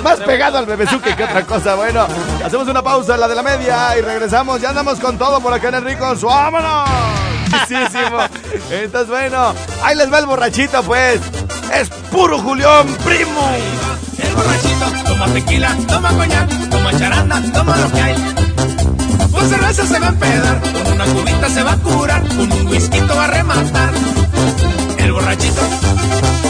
Más 0.01 0.19
pegado 0.21 0.57
al 0.57 0.65
Bebezuque 0.65 1.15
que 1.15 1.23
otra 1.23 1.45
cosa. 1.45 1.75
Bueno, 1.75 2.07
hacemos 2.43 2.67
una 2.67 2.81
pausa, 2.81 3.15
la 3.15 3.27
de 3.27 3.35
la 3.35 3.43
media, 3.43 3.95
y 3.99 4.01
regresamos. 4.01 4.59
Ya 4.59 4.69
andamos 4.69 4.99
con 4.99 5.19
todo 5.19 5.39
por 5.39 5.53
acá 5.53 5.69
en 5.69 5.75
el 5.75 5.85
Rico. 5.85 6.15
¡Vámonos! 6.23 7.40
Entonces, 8.69 9.09
bueno, 9.09 9.53
ahí 9.83 9.95
les 9.95 10.11
va 10.11 10.19
el 10.19 10.25
borrachito, 10.25 10.83
pues. 10.83 11.19
Es 11.73 11.89
puro 12.11 12.39
Julián, 12.39 12.87
primo. 13.03 13.49
El 14.17 14.35
borrachito 14.35 14.85
toma 15.05 15.27
tequila, 15.27 15.75
toma 15.87 16.09
coñac, 16.13 16.69
toma 16.69 16.97
charanda, 16.97 17.41
toma 17.53 17.77
lo 17.77 17.91
que 17.91 18.01
hay. 18.01 18.15
Con 19.31 19.49
cerveza 19.49 19.85
se 19.85 19.99
va 19.99 20.07
a 20.07 20.09
empedar, 20.09 20.61
con 20.61 20.93
una 20.93 21.05
cubita 21.05 21.49
se 21.49 21.63
va 21.63 21.71
a 21.73 21.77
curar, 21.77 22.27
con 22.27 22.51
un 22.51 22.67
whisky 22.67 22.99
va 22.99 23.25
a 23.25 23.27
rematar. 23.27 23.91
El 24.97 25.11
borrachito, 25.13 25.61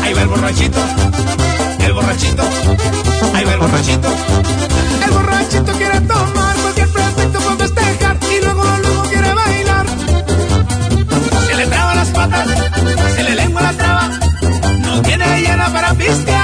ahí 0.04 0.14
va 0.14 0.22
el 0.22 0.28
borrachito. 0.28 0.80
El 1.80 1.94
borrachito, 1.94 2.44
ahí 3.36 3.46
va 3.46 3.54
el 3.54 3.60
borrachito. 3.60 4.08
El 5.06 5.12
borrachito 5.12 5.72
quiere 5.74 6.02
tomar 6.02 6.56
cualquier 6.58 6.90
pretexto 6.90 7.40
se 13.16 13.24
le 13.24 13.36
lengua 13.36 13.62
la 13.62 13.74
traba, 13.74 14.10
no 14.86 15.02
tiene 15.02 15.42
llena 15.42 15.70
para 15.72 15.94
pistear. 15.94 16.41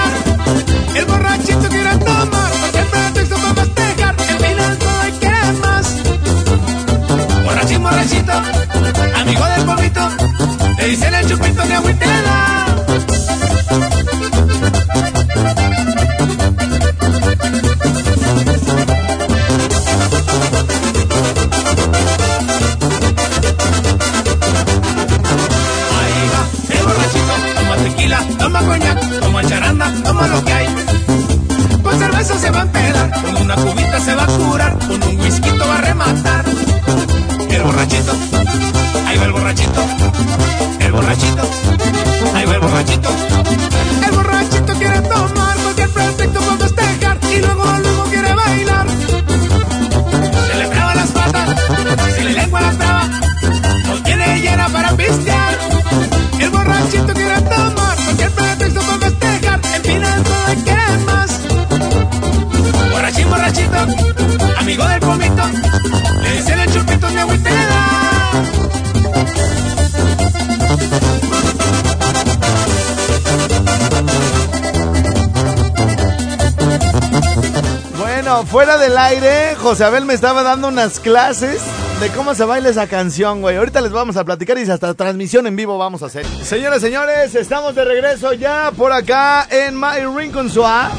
Fuera 78.57 78.79
del 78.79 78.97
aire, 78.97 79.53
José 79.61 79.83
Abel 79.83 80.05
me 80.05 80.15
estaba 80.15 80.41
dando 80.41 80.69
unas 80.69 80.99
clases 80.99 81.61
de 81.99 82.09
cómo 82.09 82.33
se 82.33 82.43
baila 82.43 82.69
esa 82.69 82.87
canción, 82.87 83.39
güey. 83.41 83.55
Ahorita 83.55 83.81
les 83.81 83.91
vamos 83.91 84.17
a 84.17 84.23
platicar 84.25 84.57
y 84.57 84.63
hasta 84.67 84.95
transmisión 84.95 85.45
en 85.45 85.55
vivo 85.55 85.77
vamos 85.77 86.01
a 86.01 86.07
hacer. 86.07 86.25
Señores, 86.25 86.81
señores, 86.81 87.35
estamos 87.35 87.75
de 87.75 87.85
regreso 87.85 88.33
ya 88.33 88.71
por 88.75 88.91
acá 88.91 89.47
en 89.51 89.79
My 89.79 89.99
Rincon 90.11 90.49
Suá. 90.49 90.89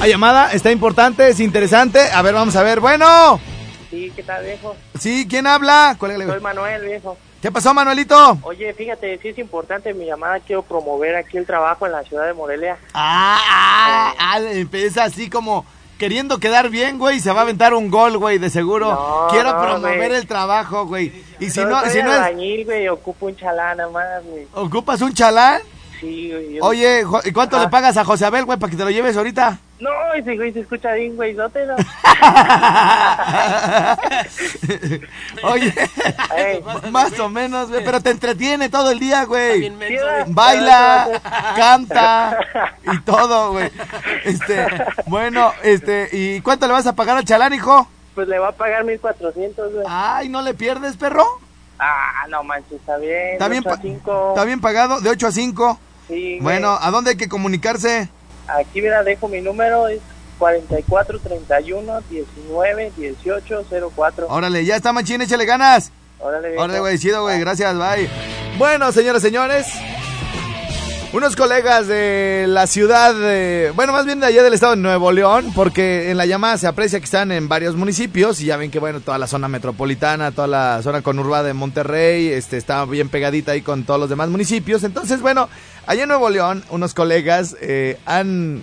Hay 0.00 0.10
llamada, 0.10 0.50
está 0.52 0.72
importante, 0.72 1.28
es 1.28 1.38
interesante. 1.38 2.00
A 2.12 2.20
ver, 2.22 2.34
vamos 2.34 2.56
a 2.56 2.64
ver. 2.64 2.80
Bueno, 2.80 3.38
Sí, 3.90 4.12
¿qué 4.16 4.24
tal, 4.24 4.44
viejo? 4.44 4.74
sí, 4.98 5.24
¿quién 5.30 5.46
habla? 5.46 5.94
¿Cuál 6.00 6.10
es 6.10 6.16
Soy 6.26 6.34
el- 6.34 6.40
Manuel, 6.40 6.82
viejo. 6.84 7.16
¿Qué 7.40 7.52
pasó, 7.52 7.72
Manuelito? 7.72 8.36
Oye, 8.42 8.72
fíjate, 8.74 9.16
sí 9.22 9.28
es 9.28 9.38
importante 9.38 9.94
mi 9.94 10.06
llamada. 10.06 10.40
Quiero 10.40 10.62
promover 10.62 11.14
aquí 11.14 11.36
el 11.36 11.46
trabajo 11.46 11.86
en 11.86 11.92
la 11.92 12.02
ciudad 12.02 12.26
de 12.26 12.34
Morelia. 12.34 12.76
Ah, 12.94 13.38
ah, 13.48 14.14
ah, 14.18 14.40
empieza 14.40 15.04
así 15.04 15.30
como 15.30 15.64
queriendo 15.98 16.38
quedar 16.38 16.68
bien, 16.68 16.98
güey, 16.98 17.20
se 17.20 17.30
va 17.32 17.40
a 17.40 17.42
aventar 17.42 17.74
un 17.74 17.90
gol, 17.90 18.18
güey, 18.18 18.38
de 18.38 18.50
seguro. 18.50 18.90
No, 18.90 19.26
Quiero 19.30 19.52
no, 19.52 19.60
promover 19.62 20.08
güey. 20.08 20.20
el 20.20 20.26
trabajo, 20.26 20.86
güey. 20.86 21.12
Y 21.38 21.50
si 21.50 21.60
no, 21.64 21.80
si 21.90 22.02
no 22.02 22.10
es, 22.12 22.18
albañil, 22.18 22.64
güey, 22.64 22.88
ocupo 22.88 23.26
un 23.26 23.36
chalán 23.36 23.76
nada 23.78 23.90
más, 23.90 24.24
güey. 24.24 24.46
ocupas 24.54 25.00
un 25.00 25.12
chalán. 25.14 25.60
Sí, 26.00 26.30
güey. 26.32 26.54
yo- 26.54 26.64
Oye, 26.64 27.04
¿y 27.24 27.32
cuánto 27.32 27.56
Ah. 27.56 27.60
le 27.62 27.68
pagas 27.68 27.96
a 27.96 28.04
José 28.04 28.24
Abel, 28.26 28.44
güey, 28.46 28.58
para 28.58 28.70
que 28.70 28.76
te 28.76 28.84
lo 28.84 28.90
lleves 28.90 29.16
ahorita? 29.16 29.58
No, 29.80 29.90
ese 30.14 30.36
güey 30.36 30.52
se 30.52 30.60
escucha 30.60 30.92
bien, 30.94 31.14
güey, 31.14 31.34
no 31.34 31.48
te 31.50 31.64
lo... 31.64 31.76
Oye, 35.44 35.72
más 36.90 37.16
o 37.20 37.28
menos, 37.28 37.68
güey, 37.68 37.84
pero 37.84 38.00
te 38.00 38.10
entretiene 38.10 38.68
todo 38.70 38.90
el 38.90 38.98
día, 38.98 39.24
güey. 39.24 39.70
Menso. 39.70 40.04
Baila, 40.28 41.20
canta 41.56 42.40
y 42.92 42.98
todo, 43.02 43.52
güey. 43.52 43.70
Este, 44.24 44.66
bueno, 45.06 45.52
este, 45.62 46.08
¿y 46.12 46.40
cuánto 46.40 46.66
le 46.66 46.72
vas 46.72 46.88
a 46.88 46.96
pagar 46.96 47.16
al 47.16 47.24
chalán, 47.24 47.54
hijo? 47.54 47.86
Pues 48.16 48.26
le 48.26 48.40
va 48.40 48.48
a 48.48 48.52
pagar 48.52 48.84
1400, 48.84 49.74
güey. 49.74 49.86
Ay, 49.88 50.28
¿no 50.28 50.42
le 50.42 50.54
pierdes, 50.54 50.96
perro? 50.96 51.24
Ah, 51.78 52.26
no 52.28 52.42
manches, 52.42 52.72
está 52.72 52.96
bien. 52.96 53.34
¿Está 53.34 53.46
bien, 53.46 53.62
a. 53.62 54.30
¿Está 54.30 54.44
bien 54.44 54.60
pagado? 54.60 55.00
¿De 55.00 55.10
8 55.10 55.28
a 55.28 55.30
5? 55.30 55.78
Sí, 56.08 56.14
güey. 56.14 56.40
Bueno, 56.40 56.76
¿a 56.80 56.90
dónde 56.90 57.10
hay 57.10 57.16
que 57.16 57.28
comunicarse? 57.28 58.08
Aquí, 58.48 58.80
mira, 58.82 59.02
dejo 59.02 59.28
mi 59.28 59.40
número, 59.40 59.88
es 59.88 60.00
44 60.38 61.18
31 61.18 62.00
19 62.10 62.92
18 62.96 63.64
04. 63.94 64.26
Órale, 64.28 64.64
ya 64.64 64.76
está, 64.76 64.92
machín, 64.92 65.20
échale 65.22 65.44
ganas. 65.44 65.90
Órale, 66.20 66.48
viejo. 66.48 66.62
Órale, 66.64 66.80
güey, 66.80 66.98
chido, 66.98 67.22
güey, 67.22 67.38
gracias, 67.40 67.76
bye. 67.76 68.08
Bueno, 68.58 68.90
señores, 68.92 69.22
señores, 69.22 69.66
Unos 71.10 71.36
colegas 71.36 71.86
de 71.86 72.44
la 72.48 72.66
ciudad, 72.66 73.14
de- 73.14 73.72
bueno, 73.74 73.94
más 73.94 74.04
bien 74.04 74.20
de 74.20 74.26
allá 74.26 74.42
del 74.42 74.52
estado 74.52 74.76
de 74.76 74.82
Nuevo 74.82 75.10
León, 75.10 75.52
porque 75.54 76.10
en 76.10 76.18
la 76.18 76.26
llamada 76.26 76.58
se 76.58 76.66
aprecia 76.66 76.98
que 76.98 77.06
están 77.06 77.32
en 77.32 77.48
varios 77.48 77.76
municipios 77.76 78.42
y 78.42 78.44
ya 78.44 78.58
ven 78.58 78.70
que, 78.70 78.78
bueno, 78.78 79.00
toda 79.00 79.16
la 79.16 79.26
zona 79.26 79.48
metropolitana, 79.48 80.32
toda 80.32 80.46
la 80.48 80.82
zona 80.82 81.00
conurbada 81.00 81.44
de 81.44 81.54
Monterrey, 81.54 82.28
este, 82.28 82.58
está 82.58 82.84
bien 82.84 83.08
pegadita 83.08 83.52
ahí 83.52 83.62
con 83.62 83.84
todos 83.84 83.98
los 83.98 84.10
demás 84.10 84.28
municipios. 84.28 84.84
Entonces, 84.84 85.22
bueno, 85.22 85.48
allá 85.88 86.02
en 86.04 86.08
Nuevo 86.08 86.30
León, 86.30 86.62
unos 86.70 86.94
colegas 86.94 87.56
eh, 87.60 87.98
han 88.06 88.62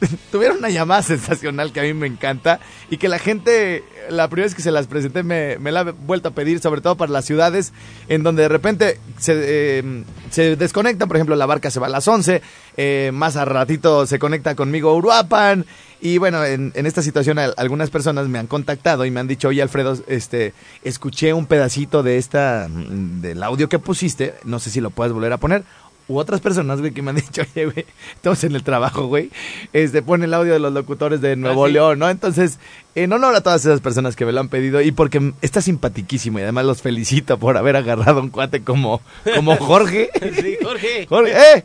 tuvieron 0.30 0.58
una 0.58 0.68
llamada 0.70 1.02
sensacional 1.14 1.72
que 1.72 1.80
a 1.80 1.84
mí 1.84 1.94
me 1.94 2.06
encanta 2.06 2.60
y 2.90 2.98
que 2.98 3.08
la 3.08 3.18
gente, 3.18 3.82
la 4.10 4.28
primera 4.28 4.46
vez 4.46 4.54
que 4.54 4.60
se 4.62 4.70
las 4.70 4.86
presenté, 4.86 5.22
me, 5.22 5.56
la 5.72 5.80
he 5.80 5.90
vuelto 5.92 6.28
a 6.28 6.32
pedir, 6.32 6.60
sobre 6.60 6.80
todo 6.82 6.96
para 6.96 7.10
las 7.12 7.24
ciudades 7.24 7.72
en 8.08 8.22
donde 8.22 8.42
de 8.42 8.48
repente 8.48 8.98
se, 9.18 9.32
eh, 9.78 10.04
se 10.30 10.56
desconectan. 10.56 11.08
Por 11.08 11.16
ejemplo, 11.16 11.36
la 11.36 11.46
barca 11.46 11.70
se 11.70 11.80
va 11.80 11.86
a 11.86 11.90
las 11.90 12.06
11, 12.06 12.42
eh, 12.76 13.10
más 13.14 13.36
a 13.36 13.44
ratito 13.46 14.06
se 14.06 14.18
conecta 14.18 14.54
conmigo 14.54 14.94
Uruapan. 14.94 15.64
Y 16.00 16.18
bueno, 16.18 16.44
en, 16.44 16.70
en 16.74 16.84
esta 16.84 17.00
situación 17.00 17.38
al- 17.38 17.54
algunas 17.56 17.88
personas 17.88 18.28
me 18.28 18.38
han 18.38 18.46
contactado 18.46 19.06
y 19.06 19.10
me 19.10 19.20
han 19.20 19.26
dicho, 19.28 19.48
oye 19.48 19.62
Alfredo, 19.62 19.96
este, 20.06 20.52
escuché 20.82 21.32
un 21.32 21.46
pedacito 21.46 22.02
de 22.02 22.18
esta, 22.18 22.68
del 22.68 23.42
audio 23.42 23.70
que 23.70 23.78
pusiste, 23.78 24.34
no 24.44 24.58
sé 24.58 24.68
si 24.68 24.82
lo 24.82 24.90
puedes 24.90 25.14
volver 25.14 25.32
a 25.32 25.38
poner. 25.38 25.64
U 26.06 26.18
otras 26.18 26.40
personas, 26.40 26.80
güey, 26.80 26.92
que 26.92 27.00
me 27.02 27.10
han 27.10 27.16
dicho, 27.16 27.42
oye, 27.54 27.64
güey, 27.66 27.86
estamos 28.14 28.44
en 28.44 28.54
el 28.54 28.62
trabajo, 28.62 29.06
güey. 29.06 29.30
Este, 29.72 30.02
pone 30.02 30.26
el 30.26 30.34
audio 30.34 30.52
de 30.52 30.58
los 30.58 30.72
locutores 30.72 31.20
de 31.20 31.34
Nuevo 31.36 31.64
Ah, 31.64 31.68
sí. 31.68 31.72
León, 31.74 31.98
¿no? 31.98 32.10
Entonces, 32.10 32.58
en 32.94 33.12
honor 33.12 33.34
a 33.34 33.40
todas 33.40 33.64
esas 33.64 33.80
personas 33.80 34.14
que 34.14 34.26
me 34.26 34.32
lo 34.32 34.40
han 34.40 34.48
pedido 34.48 34.80
y 34.82 34.92
porque 34.92 35.32
está 35.40 35.62
simpatiquísimo 35.62 36.38
y 36.38 36.42
además 36.42 36.66
los 36.66 36.82
felicito 36.82 37.38
por 37.38 37.56
haber 37.56 37.76
agarrado 37.76 38.20
un 38.20 38.28
cuate 38.30 38.62
como, 38.62 39.00
como 39.34 39.56
Jorge. 39.60 40.10
Sí, 40.40 40.56
Jorge. 40.62 41.06
Jorge, 41.08 41.32
¡eh! 41.32 41.64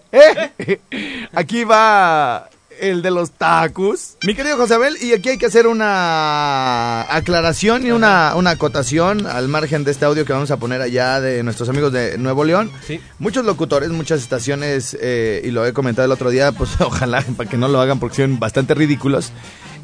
¡eh! 0.57 0.79
Aquí 1.33 1.63
va 1.65 2.49
el 2.81 3.01
de 3.01 3.11
los 3.11 3.31
tacos. 3.31 4.17
Mi 4.23 4.35
querido 4.35 4.57
José 4.57 4.75
Abel, 4.75 4.97
y 5.01 5.13
aquí 5.13 5.29
hay 5.29 5.37
que 5.37 5.45
hacer 5.47 5.67
una 5.67 7.01
aclaración 7.13 7.85
y 7.85 7.91
una, 7.91 8.33
una 8.35 8.51
acotación 8.51 9.25
al 9.27 9.47
margen 9.47 9.83
de 9.83 9.91
este 9.91 10.05
audio 10.05 10.25
que 10.25 10.33
vamos 10.33 10.51
a 10.51 10.57
poner 10.57 10.81
allá 10.81 11.19
de 11.21 11.43
nuestros 11.43 11.69
amigos 11.69 11.91
de 11.93 12.17
Nuevo 12.17 12.43
León. 12.43 12.71
Sí. 12.85 12.99
Muchos 13.19 13.45
locutores, 13.45 13.89
muchas 13.89 14.21
estaciones, 14.21 14.97
eh, 15.01 15.41
y 15.43 15.51
lo 15.51 15.65
he 15.65 15.73
comentado 15.73 16.05
el 16.05 16.11
otro 16.11 16.29
día, 16.29 16.51
pues 16.51 16.71
ojalá 16.79 17.23
para 17.37 17.49
que 17.49 17.57
no 17.57 17.67
lo 17.67 17.79
hagan 17.81 17.99
porque 17.99 18.17
son 18.17 18.39
bastante 18.39 18.73
ridículos. 18.73 19.31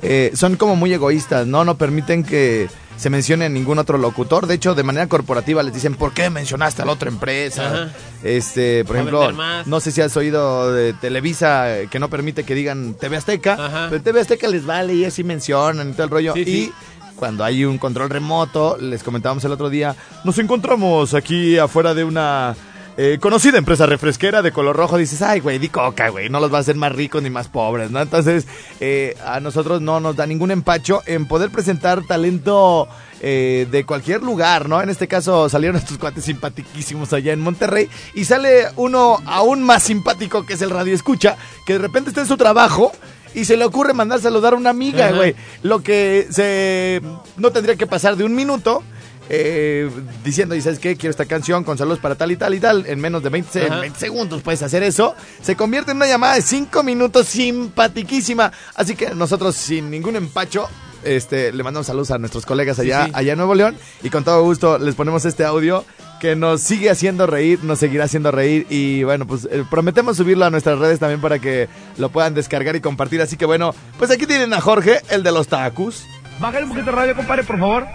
eh, 0.01 0.31
son 0.35 0.55
como 0.55 0.75
muy 0.75 0.93
egoístas, 0.93 1.47
¿no? 1.47 1.63
No 1.65 1.77
permiten 1.77 2.23
que 2.23 2.67
se 2.97 3.09
mencione 3.09 3.45
a 3.45 3.49
ningún 3.49 3.79
otro 3.79 3.97
locutor. 3.97 4.47
De 4.47 4.55
hecho, 4.55 4.75
de 4.75 4.83
manera 4.83 5.07
corporativa 5.07 5.61
les 5.63 5.73
dicen, 5.73 5.95
¿por 5.95 6.13
qué 6.13 6.29
mencionaste 6.29 6.81
a 6.81 6.85
la 6.85 6.93
otra 6.93 7.09
empresa? 7.09 7.67
Ajá. 7.67 7.91
Este, 8.23 8.85
por 8.85 8.95
a 8.95 8.99
ejemplo, 8.99 9.31
no 9.65 9.79
sé 9.79 9.91
si 9.91 10.01
has 10.01 10.15
oído 10.17 10.71
de 10.71 10.93
Televisa 10.93 11.77
eh, 11.79 11.87
que 11.89 11.99
no 11.99 12.09
permite 12.09 12.43
que 12.43 12.55
digan 12.55 12.95
TV 12.95 13.17
Azteca, 13.17 13.53
Ajá. 13.53 13.87
pero 13.89 14.01
TV 14.01 14.21
Azteca 14.21 14.47
les 14.47 14.65
vale 14.65 14.93
y 14.93 15.05
así 15.05 15.23
mencionan 15.23 15.89
y 15.89 15.93
todo 15.93 16.03
el 16.05 16.09
rollo. 16.09 16.33
Sí, 16.33 16.41
y 16.41 16.45
sí. 16.45 16.73
cuando 17.15 17.43
hay 17.43 17.65
un 17.65 17.77
control 17.77 18.09
remoto, 18.09 18.77
les 18.79 19.03
comentábamos 19.03 19.43
el 19.45 19.51
otro 19.51 19.69
día, 19.69 19.95
nos 20.23 20.37
encontramos 20.39 21.13
aquí 21.13 21.57
afuera 21.57 21.93
de 21.93 22.03
una 22.03 22.55
eh, 22.97 23.17
conocida 23.19 23.57
empresa 23.57 23.85
refresquera 23.85 24.41
de 24.41 24.51
color 24.51 24.75
rojo. 24.75 24.97
Dices, 24.97 25.21
ay, 25.21 25.39
güey, 25.39 25.59
di 25.59 25.69
coca, 25.69 26.09
güey, 26.09 26.29
no 26.29 26.39
los 26.39 26.53
va 26.53 26.57
a 26.57 26.61
hacer 26.61 26.75
más 26.75 26.91
ricos 26.91 27.21
ni 27.21 27.29
más 27.29 27.47
pobres, 27.47 27.91
¿no? 27.91 28.01
Entonces, 28.01 28.47
eh, 28.79 29.17
a 29.25 29.39
nosotros 29.39 29.81
no 29.81 29.99
nos 29.99 30.15
da 30.15 30.25
ningún 30.25 30.51
empacho 30.51 31.01
en 31.05 31.27
poder 31.27 31.49
presentar 31.49 32.05
talento 32.05 32.87
eh, 33.21 33.67
de 33.69 33.85
cualquier 33.85 34.23
lugar, 34.23 34.69
¿no? 34.69 34.81
En 34.81 34.89
este 34.89 35.07
caso 35.07 35.49
salieron 35.49 35.75
estos 35.75 35.97
cuates 35.97 36.25
simpaticísimos 36.25 37.11
allá 37.13 37.33
en 37.33 37.41
Monterrey 37.41 37.89
y 38.13 38.25
sale 38.25 38.65
uno 38.75 39.19
aún 39.25 39.63
más 39.63 39.83
simpático 39.83 40.45
que 40.45 40.53
es 40.53 40.61
el 40.61 40.69
Radio 40.69 40.93
Escucha, 40.93 41.37
que 41.65 41.73
de 41.73 41.79
repente 41.79 42.09
está 42.09 42.21
en 42.21 42.27
su 42.27 42.37
trabajo 42.37 42.91
y 43.33 43.45
se 43.45 43.57
le 43.57 43.65
ocurre 43.65 43.93
mandar 43.93 44.21
saludar 44.21 44.53
a 44.53 44.57
una 44.57 44.69
amiga, 44.69 45.11
güey. 45.11 45.35
Lo 45.61 45.83
que 45.83 46.27
se 46.29 47.01
no 47.37 47.51
tendría 47.51 47.75
que 47.75 47.87
pasar 47.87 48.15
de 48.15 48.23
un 48.23 48.33
minuto. 48.33 48.83
Eh, 49.29 49.89
diciendo, 50.23 50.55
y 50.55 50.61
sabes 50.61 50.79
qué, 50.79 50.95
quiero 50.95 51.11
esta 51.11 51.25
canción 51.25 51.63
con 51.63 51.77
saludos 51.77 51.99
para 51.99 52.15
tal 52.15 52.31
y 52.31 52.35
tal 52.37 52.53
y 52.53 52.59
tal, 52.59 52.85
en 52.87 52.99
menos 52.99 53.23
de 53.23 53.29
20, 53.29 53.51
se- 53.51 53.65
Ajá. 53.67 53.79
20 53.81 53.99
segundos 53.99 54.41
puedes 54.41 54.61
hacer 54.61 54.83
eso, 54.83 55.15
se 55.41 55.55
convierte 55.55 55.91
en 55.91 55.97
una 55.97 56.07
llamada 56.07 56.35
de 56.35 56.41
5 56.41 56.83
minutos 56.83 57.27
simpatiquísima. 57.27 58.51
Así 58.75 58.95
que 58.95 59.13
nosotros, 59.15 59.55
sin 59.55 59.89
ningún 59.89 60.15
empacho, 60.15 60.67
este, 61.03 61.51
le 61.53 61.63
mandamos 61.63 61.87
saludos 61.87 62.11
a 62.11 62.17
nuestros 62.17 62.45
colegas 62.45 62.79
allá, 62.79 63.03
Sí, 63.05 63.09
sí. 63.09 63.11
allá 63.15 63.31
en 63.33 63.37
Nuevo 63.37 63.53
León 63.55 63.75
y 64.03 64.09
con 64.09 64.23
todo 64.23 64.41
gusto 64.43 64.79
les 64.79 64.95
ponemos 64.95 65.23
este 65.25 65.45
audio 65.45 65.85
que 66.19 66.35
nos 66.35 66.61
sigue 66.61 66.89
haciendo 66.89 67.27
reír, 67.27 67.63
nos 67.63 67.77
seguirá 67.77 68.05
haciendo 68.05 68.31
reír 68.31 68.65
y 68.69 69.03
bueno, 69.03 69.27
pues 69.27 69.47
eh, 69.51 69.63
prometemos 69.69 70.17
subirlo 70.17 70.45
a 70.45 70.49
nuestras 70.49 70.79
redes 70.79 70.97
también 70.99 71.21
para 71.21 71.37
que 71.39 71.67
lo 71.97 72.09
puedan 72.09 72.33
descargar 72.33 72.75
y 72.75 72.81
compartir. 72.81 73.21
Así 73.21 73.37
que 73.37 73.45
bueno, 73.45 73.75
pues 73.99 74.09
aquí 74.09 74.25
tienen 74.25 74.53
a 74.53 74.61
Jorge, 74.61 75.01
el 75.09 75.21
de 75.23 75.31
los 75.31 75.47
tacos. 75.47 76.05
Bájale 76.39 76.63
un 76.65 76.71
poquito 76.71 76.89
el 76.89 76.95
radio, 76.95 77.15
compadre, 77.15 77.43
por 77.43 77.59
favor. 77.59 77.85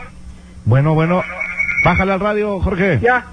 Bueno, 0.70 0.94
bueno. 0.94 1.22
Bájale 1.84 2.12
al 2.12 2.20
radio, 2.20 2.60
Jorge. 2.60 3.00
Ya, 3.02 3.24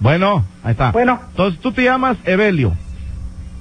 Bueno, 0.00 0.44
ahí 0.62 0.72
está. 0.72 0.92
Bueno. 0.92 1.18
Entonces 1.30 1.58
tú 1.60 1.72
te 1.72 1.82
llamas 1.82 2.18
Evelio. 2.24 2.74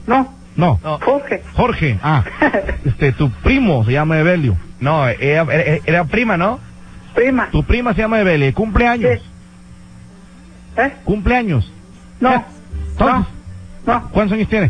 no, 0.05 0.33
No, 0.57 0.77
Jorge. 1.01 1.41
Jorge. 1.53 1.99
Ah, 2.03 2.23
este, 2.85 3.13
tu 3.13 3.29
primo 3.31 3.85
se 3.85 3.93
llama 3.93 4.19
Evelio. 4.19 4.57
No, 4.81 5.07
era, 5.07 5.43
era- 5.53 5.81
era 5.85 6.03
prima, 6.03 6.35
¿no? 6.35 6.59
Prima. 7.15 7.49
Tu 7.51 7.63
prima 7.63 7.93
se 7.93 8.01
llama 8.01 8.19
Evelio. 8.19 8.53
Cumpleaños. 8.53 9.19
Sí. 9.21 10.81
¿Eh? 10.81 10.93
Cumpleaños. 11.05 11.71
No, 12.19 12.33
¿Eh? 12.33 12.41
Entonces, 12.91 13.31
no, 13.85 14.09
¿cuántos 14.11 14.35
años 14.37 14.49
tiene? 14.49 14.65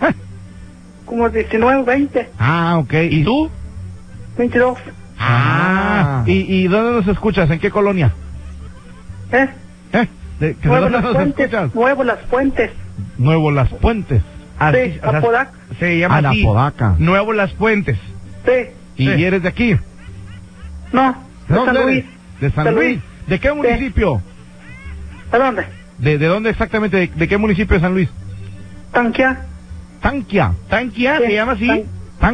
¿Eh? 0.00 0.14
como 1.04 1.28
19, 1.28 1.82
20, 1.82 2.30
Ah, 2.38 2.76
ok. 2.78 2.92
¿Y 3.10 3.24
tú? 3.24 3.50
22. 4.38 4.78
Ah. 5.20 6.24
¿Y, 6.26 6.32
¿Y 6.62 6.68
dónde 6.68 6.92
nos 6.92 7.06
escuchas? 7.08 7.50
¿En 7.50 7.58
qué 7.60 7.70
colonia? 7.70 8.12
¿Eh? 9.32 9.48
¿Eh? 9.92 10.08
¿De, 10.40 10.54
que 10.54 10.60
¿de 10.62 10.68
Nuevo 10.68 10.84
dónde 10.84 10.96
Las 10.98 11.02
nos 11.04 11.14
Puentes. 11.14 11.44
escuchas? 11.46 11.74
Nuevo 11.74 12.04
Las 12.04 12.18
Puentes. 12.20 12.70
Nuevo 13.18 13.50
Las 13.50 13.68
Puentes. 13.68 14.22
Así, 14.58 14.76
Sí, 14.92 14.98
o 15.02 15.10
sea, 15.10 15.18
Apodaca. 15.18 15.52
Se 15.78 15.98
llama 15.98 16.16
Ah, 16.16 16.20
la 16.22 16.30
así. 16.30 16.42
Apodaca. 16.42 16.94
Nuevo 16.98 17.32
Las 17.32 17.52
Puentes. 17.52 17.98
Sí. 18.46 18.52
¿Y 18.96 19.06
Sí. 19.08 19.24
eres 19.24 19.42
de 19.42 19.48
aquí? 19.48 19.76
No, 20.92 21.14
¿De 21.48 21.54
de 21.54 21.64
San 21.64 21.76
eres? 21.76 21.84
Luis. 21.86 22.04
¿De 22.40 22.50
San 22.50 22.64
San 22.64 22.74
Luis? 22.74 22.88
Luis. 22.88 23.00
¿De 23.28 23.38
qué 23.40 23.52
municipio? 23.52 24.22
¿A 25.32 25.38
dónde? 25.38 25.64
¿De, 25.98 26.18
de 26.18 26.26
dónde 26.26 26.50
exactamente? 26.50 26.96
¿De, 26.96 27.06
de 27.08 27.28
qué 27.28 27.36
municipio 27.36 27.74
de 27.76 27.80
San 27.80 27.92
Luis? 27.92 28.08
Tanquia. 28.92 29.40
Tanquia. 30.00 30.52
Tanquia, 30.68 31.18
Sí, 31.18 31.24
se 31.26 31.32
llama 31.34 31.52
así. 31.52 31.66
Tan- 31.68 31.84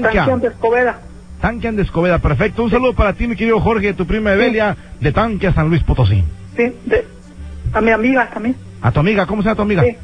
Tanquia. 0.03 0.25
Tanquia 0.27 0.37
de 0.49 0.55
Escobeda. 0.55 1.01
Tanquia 1.40 1.72
de 1.72 1.83
Escobeda. 1.83 2.18
Perfecto. 2.18 2.64
Un 2.64 2.70
saludo 2.70 2.94
para 2.94 3.12
ti, 3.12 3.27
mi 3.29 3.37
querido 3.37 3.61
Jorge, 3.61 3.92
tu 3.94 4.07
prima 4.07 4.33
Evelia, 4.33 4.77
de 5.01 5.12
Tanquia, 5.12 5.53
San 5.53 5.68
Luis 5.68 5.83
Potosí. 5.83 6.25
Sí, 6.57 6.72
de, 6.87 7.07
a 7.72 7.81
mi 7.81 7.90
amiga 7.90 8.31
también. 8.33 8.57
A 8.81 8.90
tu 8.92 9.01
amiga, 9.01 9.27
¿cómo 9.27 9.42
se 9.42 9.49
llama 9.49 9.57
tu 9.57 9.62
amiga? 9.62 9.83
Sí. 9.83 9.96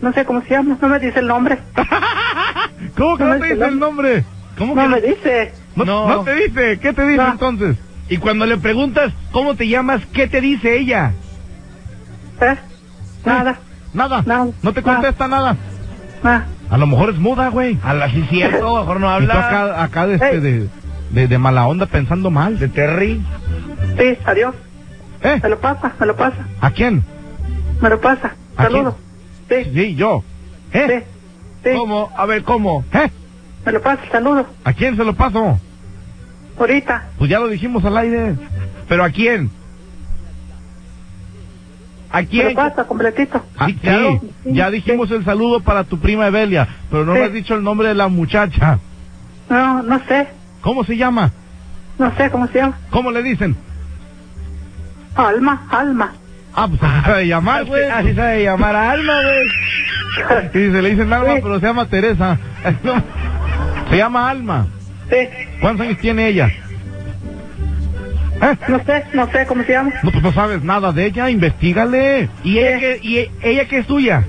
No 0.00 0.12
sé 0.12 0.24
cómo 0.24 0.42
se 0.42 0.50
llama, 0.50 0.76
no 0.80 0.88
me 0.88 0.98
dice 0.98 1.20
el 1.20 1.26
nombre. 1.28 1.58
¿Cómo 2.96 3.16
que 3.16 3.24
No 3.24 3.30
no 3.34 3.38
me 3.38 3.46
te 3.48 3.54
dice 3.54 3.66
el 3.68 3.78
nombre? 3.78 4.24
¿Cómo 4.58 4.74
No 4.74 4.82
que 4.82 4.88
me 4.88 5.00
dice. 5.00 5.52
no, 5.76 5.84
No. 5.84 6.08
no 6.08 6.24
te 6.24 6.34
dice? 6.34 6.78
¿Qué 6.80 6.92
te 6.92 7.02
dice 7.06 7.22
No. 7.22 7.30
entonces? 7.32 7.76
Y 8.08 8.16
cuando 8.18 8.44
le 8.46 8.56
preguntas 8.58 9.12
cómo 9.30 9.54
te 9.54 9.68
llamas, 9.68 10.04
¿qué 10.12 10.26
te 10.26 10.40
dice 10.40 10.76
ella? 10.76 11.12
¿Eh? 12.40 12.56
Nada, 13.24 13.58
Nada. 13.94 14.22
No, 14.26 14.52
No 14.62 14.72
te 14.72 14.80
no. 14.82 14.86
contesta 14.92 15.28
nada. 15.28 15.56
nada. 16.22 16.46
A 16.72 16.78
lo 16.78 16.86
mejor 16.86 17.10
es 17.10 17.18
muda, 17.18 17.48
güey. 17.48 17.78
A 17.84 17.92
la 17.94 18.08
sí 18.10 18.24
cierto, 18.30 18.78
mejor 18.80 18.98
no 18.98 19.06
Y 19.20 19.26
tú 19.26 19.30
habla. 19.32 19.46
acá, 19.46 19.82
acá 19.84 20.06
de, 20.06 20.14
este, 20.14 20.40
de, 20.40 20.68
de, 21.10 21.28
de 21.28 21.38
mala 21.38 21.66
onda 21.66 21.86
pensando 21.86 22.30
mal. 22.30 22.58
De 22.58 22.68
Terry. 22.68 23.22
Sí, 23.98 24.18
adiós. 24.24 24.54
¿Eh? 25.22 25.38
Me 25.42 25.48
lo 25.50 25.60
pasa, 25.60 25.92
me 26.00 26.06
lo 26.06 26.16
pasa, 26.16 26.38
¿A 26.60 26.70
quién? 26.72 27.04
me 27.80 27.88
lo 27.90 28.00
pasa. 28.00 28.34
¿A 28.56 28.64
Saludos. 28.64 28.94
Sí, 29.48 29.70
Sí, 29.72 29.94
yo. 29.94 30.24
¿Eh? 30.72 31.04
sí. 31.62 31.70
¿Cómo? 31.76 32.10
A 32.16 32.26
ver, 32.26 32.42
¿cómo? 32.42 32.84
¿Eh? 32.92 33.10
Me 33.66 33.72
lo 33.72 33.80
pasa, 33.82 34.02
saludos. 34.10 34.46
¿A 34.64 34.72
quién 34.72 34.96
se 34.96 35.04
lo 35.04 35.14
paso? 35.14 35.60
Ahorita. 36.58 37.10
Pues 37.18 37.30
ya 37.30 37.38
lo 37.38 37.48
dijimos 37.48 37.84
al 37.84 37.96
aire. 37.98 38.34
¿Pero 38.88 39.04
a 39.04 39.10
quién? 39.10 39.50
¿A 42.12 42.22
quién? 42.24 42.54
pasa 42.54 42.84
completito. 42.84 43.42
Ah, 43.58 43.66
Sí, 43.66 43.74
claro. 43.74 44.20
sí, 44.20 44.30
ya 44.52 44.70
dijimos 44.70 45.10
el 45.10 45.24
saludo 45.24 45.60
para 45.60 45.84
tu 45.84 45.98
prima 45.98 46.26
Evelia, 46.26 46.68
pero 46.90 47.04
no 47.06 47.14
Sí. 47.14 47.18
me 47.20 47.24
has 47.24 47.32
dicho 47.32 47.54
el 47.54 47.62
nombre 47.64 47.88
de 47.88 47.94
la 47.94 48.08
muchacha. 48.08 48.78
No, 49.48 49.82
no 49.82 50.00
sé, 50.06 50.28
¿Cómo 50.60 50.84
se 50.84 50.96
llama? 50.96 51.30
no 51.98 52.14
sé 52.16 52.30
cómo 52.30 52.46
se 52.48 52.58
llama. 52.58 52.78
¿Cómo 52.90 53.10
le 53.10 53.22
dicen? 53.22 53.56
Alma, 55.14 55.66
Alma. 55.70 56.12
Ah, 56.54 56.68
pues 56.68 56.82
así 56.82 57.02
sabe 57.04 57.26
llamar, 57.26 57.64
güey. 57.64 57.84
Así 57.84 58.14
sabe 58.14 58.42
llamar 58.44 58.76
a 58.76 58.90
Alma, 58.92 59.12
güey. 59.22 59.48
Y 60.68 60.72
se 60.72 60.82
le 60.82 60.90
dicen 60.90 61.12
Alma, 61.12 61.34
Sí. 61.36 61.40
pero 61.42 61.60
se 61.60 61.66
llama 61.66 61.86
Teresa. 61.88 62.38
No, 62.84 62.94
se 63.90 63.96
llama 63.96 64.30
Alma. 64.30 64.66
Sí, 65.10 65.16
¿Cuántos 65.60 65.86
años 65.86 65.98
tiene 65.98 66.28
ella? 66.28 66.50
¿Eh? 68.42 68.56
no 68.68 68.78
sé, 68.84 69.04
no 69.14 69.30
sé 69.30 69.46
cómo 69.46 69.62
se 69.64 69.72
llama. 69.72 69.92
No, 70.02 70.10
pues 70.10 70.22
no 70.22 70.32
sabes 70.32 70.62
nada 70.64 70.92
de 70.92 71.06
ella, 71.06 71.30
investigale. 71.30 72.28
¿Y 72.42 72.58
ella 72.58 72.78
qué, 72.80 72.98
y 73.02 73.18
e- 73.18 73.30
ella 73.42 73.68
qué 73.68 73.78
es 73.78 73.86
tuya? 73.86 74.24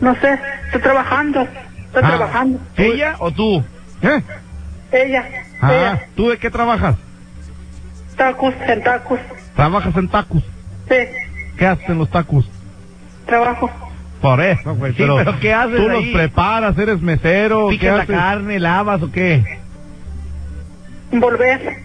No 0.00 0.14
sé, 0.20 0.38
estoy 0.66 0.80
trabajando. 0.80 1.42
Estoy 1.42 2.02
Ah, 2.04 2.08
trabajando. 2.08 2.58
¿Ella 2.76 3.16
o 3.18 3.30
tú? 3.30 3.62
¿Eh? 4.02 4.22
Ella. 4.92 5.24
Ah, 5.60 5.72
Ella. 5.74 6.06
¿tú 6.16 6.28
de 6.30 6.38
qué 6.38 6.50
trabajas? 6.50 6.96
Tacos, 8.16 8.54
en 8.66 8.82
tacos. 8.82 9.20
Trabajas 9.54 9.96
en 9.96 10.08
tacos. 10.08 10.42
Sí, 10.88 10.94
¿Qué 11.58 11.66
haces 11.66 11.88
en 11.88 11.98
los 11.98 12.10
tacos? 12.10 12.48
trabajo. 13.26 13.70
Por 14.20 14.40
eso, 14.40 14.74
güey. 14.74 14.92
Sí, 14.92 15.04
pero 15.06 15.38
¿qué 15.40 15.52
haces 15.52 15.76
¿Tú 15.76 15.88
ahí? 15.90 16.04
los 16.12 16.14
preparas? 16.14 16.78
¿Eres 16.78 17.00
mesero? 17.00 17.68
¿Qué 17.68 17.74
¿Picas 17.76 17.96
la 17.96 18.02
haces? 18.04 18.16
carne, 18.16 18.58
lavas 18.58 19.02
o 19.02 19.10
qué? 19.12 19.60
Envolver. 21.12 21.83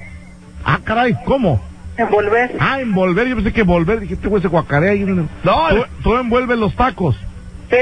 Ah, 0.64 0.80
caray, 0.84 1.16
¿cómo? 1.26 1.62
Envolver. 1.98 2.56
Ah, 2.60 2.80
envolver. 2.82 3.28
Yo 3.28 3.36
pensé 3.36 3.52
que 3.52 3.64
volver. 3.64 4.00
Dije, 4.02 4.14
este 4.14 4.28
güey 4.28 4.42
se 4.42 4.48
guacarea 4.48 4.92
ahí. 4.92 5.02
No, 5.04 5.28
¿Tú, 5.44 5.86
tú 6.04 6.16
envuelves 6.16 6.58
los 6.58 6.74
tacos. 6.76 7.16
Sí, 7.70 7.78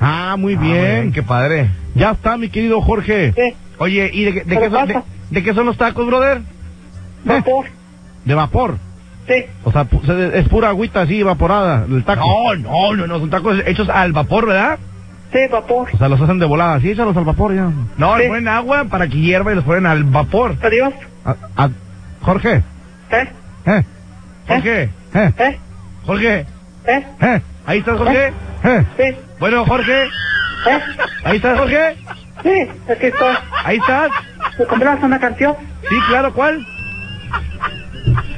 Ah, 0.00 0.36
muy 0.38 0.54
Ah, 0.54 0.60
bien. 0.60 1.12
qué 1.12 1.22
padre. 1.24 1.70
Ya 1.94 2.12
está, 2.12 2.36
mi 2.36 2.48
querido 2.50 2.80
Jorge. 2.80 3.32
sí. 3.36 3.54
Oye, 3.78 4.10
¿y 4.12 4.24
de, 4.24 4.32
qué- 4.32 4.40
de 4.44 4.56
¿Qué 4.56 4.60
qué 4.62 4.70
son, 4.70 4.88
de, 4.88 4.94
pasa? 4.94 5.06
de 5.30 5.42
qué 5.42 5.54
son 5.54 5.66
los 5.66 5.76
tacos, 5.76 6.06
brother? 6.06 6.40
Vapor. 7.24 7.66
De 8.24 8.34
vapor. 8.34 8.78
Sí, 9.26 9.44
O 9.64 9.70
sea, 9.72 9.86
es 10.34 10.48
pura 10.48 10.68
agüita 10.70 11.02
así 11.02 11.20
evaporada, 11.20 11.84
el 11.88 12.02
taco. 12.02 12.26
No, 12.26 12.54
no, 12.56 12.96
no, 12.96 13.06
no, 13.06 13.18
son 13.18 13.28
tacos 13.30 13.58
hechos 13.66 13.88
al 13.88 14.12
vapor, 14.12 14.46
¿verdad? 14.46 14.78
sí, 15.32 15.38
vapor. 15.52 15.88
O 15.92 15.98
sea, 15.98 16.08
los 16.08 16.18
hacen 16.20 16.38
de 16.38 16.46
volada. 16.46 16.80
Sí, 16.80 16.90
échalos 16.90 17.14
al 17.16 17.24
vapor 17.24 17.54
ya. 17.54 17.70
No, 17.98 18.16
Sí. 18.16 18.22
le 18.22 18.28
ponen 18.28 18.48
agua 18.48 18.84
para 18.84 19.06
que 19.08 19.18
hierva 19.18 19.52
y 19.52 19.56
los 19.56 19.64
ponen 19.64 19.84
al 19.84 20.04
vapor. 20.04 20.56
Adiós. 20.62 20.94
A- 21.26 21.36
a- 21.64 21.70
Jorge. 22.28 22.62
¿Eh? 23.10 23.28
¿Eh? 23.64 23.84
Jorge, 24.46 24.82
¿Eh? 24.82 25.32
¿Eh? 25.38 25.58
Jorge, 26.04 26.46
¿Eh? 26.84 27.06
¿Eh? 27.22 27.40
ahí 27.64 27.78
estás, 27.78 27.96
Jorge. 27.96 28.32
¿Eh? 28.64 28.84
Sí. 28.98 29.16
Bueno, 29.40 29.64
Jorge, 29.64 30.02
¿Eh? 30.04 30.80
ahí 31.24 31.36
estás, 31.36 31.58
Jorge. 31.58 31.96
Sí, 32.42 32.68
aquí 32.92 33.06
estoy. 33.06 33.34
Ahí 33.64 33.78
estás. 33.78 34.10
¿Me 34.58 34.66
compras 34.66 34.98
una 35.02 35.18
canción? 35.18 35.56
Sí, 35.88 35.96
claro, 36.10 36.34
¿cuál? 36.34 36.66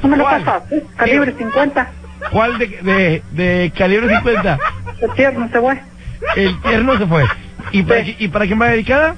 No 0.03 0.07
me 0.09 0.15
lo 0.15 0.23
¿Cuál? 0.23 0.41
pasas. 0.41 0.71
¿eh? 0.71 0.83
Calibre 0.95 1.35
50. 1.37 1.91
¿Cuál 2.31 2.57
de, 2.59 2.67
de, 2.67 3.23
de 3.31 3.73
calibre 3.77 4.07
50? 4.07 4.57
El 5.01 5.13
tierno 5.15 5.49
se 5.51 5.59
fue. 5.59 5.81
El 6.37 6.61
tierno 6.61 6.97
se 6.97 7.07
fue. 7.07 7.25
¿Y 7.73 7.83
para, 7.83 8.05
Sí. 8.05 8.15
¿Y 8.19 8.27
para 8.29 8.45
quién 8.45 8.61
va 8.61 8.67
dedicada? 8.69 9.15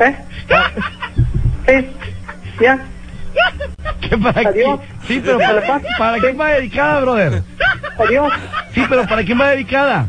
¿Eh? 0.00 0.16
Sí. 1.68 1.86
Ya. 2.60 2.80
¿Qué 4.00 4.16
para 4.18 4.48
Adiós. 4.48 4.80
quién? 4.80 4.98
Sí, 5.06 5.22
pero 5.24 5.38
para, 5.38 5.80
¿para 5.98 6.18
quién 6.18 6.40
va 6.40 6.48
dedicada, 6.50 7.00
brother? 7.00 7.42
Adiós. 7.98 8.32
Sí, 8.72 8.84
pero 8.88 9.06
¿para 9.06 9.24
quién 9.24 9.40
va 9.40 9.48
dedicada? 9.48 10.06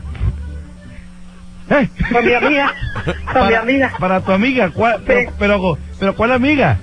¿Eh? 1.70 1.89
Con 2.12 2.26
mi 2.26 2.34
amiga. 2.34 2.74
Mi 3.06 3.13
Para, 3.34 3.60
amiga. 3.60 3.92
para 4.00 4.22
tu 4.22 4.32
amiga. 4.32 4.72
¿Cuál, 4.72 5.02
pero, 5.06 5.20
Sí. 5.20 5.36
pero, 5.38 5.78
pero, 6.00 6.15
¿cuál 6.15 6.32
amiga? 6.32 6.78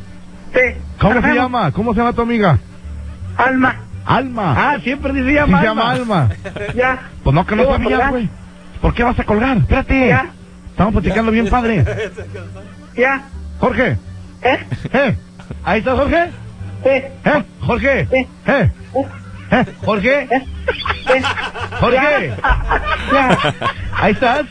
Sí. 0.54 0.60
¿Cómo 1.00 1.14
se 1.14 1.18
Ajá. 1.26 1.34
llama? 1.34 1.72
¿Cómo 1.72 1.92
se 1.92 1.98
llama 2.00 2.12
tu 2.12 2.22
amiga? 2.22 2.58
Alma. 3.36 3.76
Alma. 4.04 4.54
Ah, 4.56 4.78
siempre 4.82 5.12
se 5.12 5.24
Sí 5.24 5.32
llama 5.34 5.58
se 5.60 5.66
llama 5.66 5.90
Alma. 5.90 6.28
Ya. 6.74 7.10
Pues 7.24 7.34
no, 7.34 7.44
que 7.44 7.56
no 7.56 7.62
¿Qué 7.62 7.66
voy 7.68 7.74
a 7.74 7.78
sabías, 7.78 7.90
colgar? 7.98 8.10
güey. 8.10 8.28
¿Por 8.80 8.94
qué 8.94 9.02
vas 9.02 9.18
a 9.18 9.24
colgar? 9.24 9.56
Espérate. 9.56 10.08
Ya. 10.08 10.26
Estamos 10.70 10.92
platicando 10.92 11.32
bien 11.32 11.48
padre. 11.48 11.84
Ya. 12.96 13.22
Jorge. 13.58 13.98
¿Eh? 14.42 14.58
¿Eh? 14.92 15.16
¿Ahí 15.64 15.78
estás, 15.80 15.94
Jorge? 15.98 16.30
Sí. 16.82 16.90
¿Eh? 16.90 17.44
Jorge, 17.60 18.06
Sí. 18.10 18.26
¿Eh? 18.46 18.70
¿Eh? 19.50 19.64
Jorge. 19.84 20.28
Sí. 21.06 21.22
Jorge, 21.80 22.32
Ya. 23.12 23.38
ahí 23.96 24.12
estás. 24.12 24.42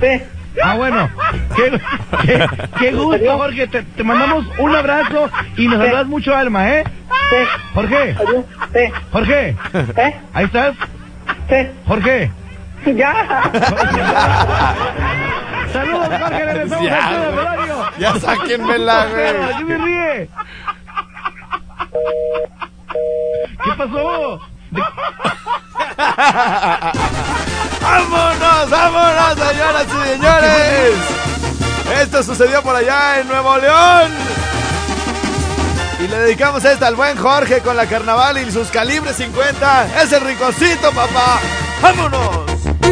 Sí. 0.00 0.22
Ah, 0.62 0.74
bueno. 0.74 1.08
Qué, 1.54 1.80
qué, 2.24 2.46
qué 2.78 2.92
gusto, 2.92 3.38
Jorge. 3.38 3.66
Te, 3.68 3.82
te 3.82 4.02
mandamos 4.02 4.44
un 4.58 4.74
abrazo 4.74 5.30
y 5.56 5.68
nos 5.68 5.80
hablas 5.80 6.06
mucho, 6.06 6.34
Alma, 6.34 6.68
¿eh? 6.70 6.84
Sí. 7.30 7.36
Jorge. 7.74 8.16
Sí. 8.72 8.92
Jorge, 9.12 9.56
¿Eh? 9.96 10.16
ahí 10.34 10.44
estás. 10.46 10.74
Sí. 11.48 11.56
Jorge. 11.86 12.30
Ya. 12.96 13.42
Saludos, 15.72 16.08
Jorge. 16.08 16.44
Regresamos 16.44 16.86
Ya, 16.86 17.08
al 17.08 17.38
horario. 17.38 17.74
Ya 17.98 18.20
sáquenmela, 18.20 19.02
¿Por 19.04 19.12
güey. 19.12 19.64
me 19.64 19.78
ríe? 19.78 20.30
¿Qué 23.64 23.70
pasó? 23.76 24.40
De- 24.70 24.82
¡Vámonos, 27.82 28.70
vámonos, 28.70 29.34
señoras 29.38 29.86
y 29.86 30.08
señores! 30.08 30.94
Esto 32.02 32.22
sucedió 32.22 32.62
por 32.62 32.76
allá 32.76 33.20
en 33.20 33.28
Nuevo 33.28 33.56
León. 33.58 34.12
Y 36.00 36.06
le 36.08 36.16
dedicamos 36.18 36.64
esta 36.64 36.86
al 36.86 36.94
buen 36.94 37.16
Jorge 37.16 37.60
con 37.60 37.76
la 37.76 37.86
carnaval 37.86 38.38
y 38.38 38.50
sus 38.52 38.68
calibres 38.68 39.16
50. 39.16 39.86
Es 40.02 40.12
el 40.12 40.20
ricocito, 40.22 40.92
papá. 40.92 41.38
¡Vámonos! 41.82 42.47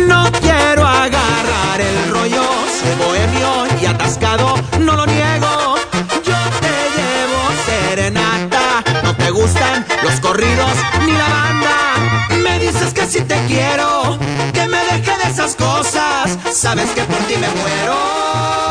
No 0.06 0.30
quiero 0.40 0.86
agarrar 0.86 1.80
el 1.80 2.10
rollo, 2.10 2.42
soy 2.78 2.94
bohemio 3.06 3.66
y 3.80 3.86
atascado, 3.86 4.54
no 4.80 4.96
lo 4.96 5.06
niego. 5.06 5.76
Yo 6.24 6.36
te 6.60 6.74
llevo 6.96 7.40
serenata, 7.66 8.84
no 9.02 9.14
te 9.16 9.30
gustan 9.30 9.86
los 10.02 10.20
corridos 10.20 10.72
ni 11.04 11.12
la 11.12 11.28
banda. 11.28 12.38
Me 12.42 12.58
dices 12.58 12.92
que 12.92 13.06
si 13.06 13.20
te 13.22 13.36
quiero, 13.46 14.18
que 14.52 14.66
me 14.66 14.78
deje 14.84 15.16
de 15.22 15.30
esas 15.30 15.54
cosas, 15.56 16.38
sabes 16.52 16.90
que 16.90 17.02
por 17.02 17.18
ti 17.28 17.34
me 17.36 17.48
muero. 17.48 18.65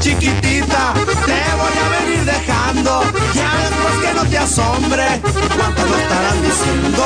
Chiquitita 0.00 0.94
te 1.26 1.42
voy 1.60 1.74
a 1.84 2.00
venir 2.00 2.24
dejando 2.24 3.02
ya 3.34 3.50
después 3.58 3.94
que 4.02 4.14
no 4.14 4.24
te 4.30 4.38
asombre 4.38 5.20
cuánto 5.56 5.84
lo 5.84 5.98
estarán 5.98 6.42
diciendo 6.42 7.02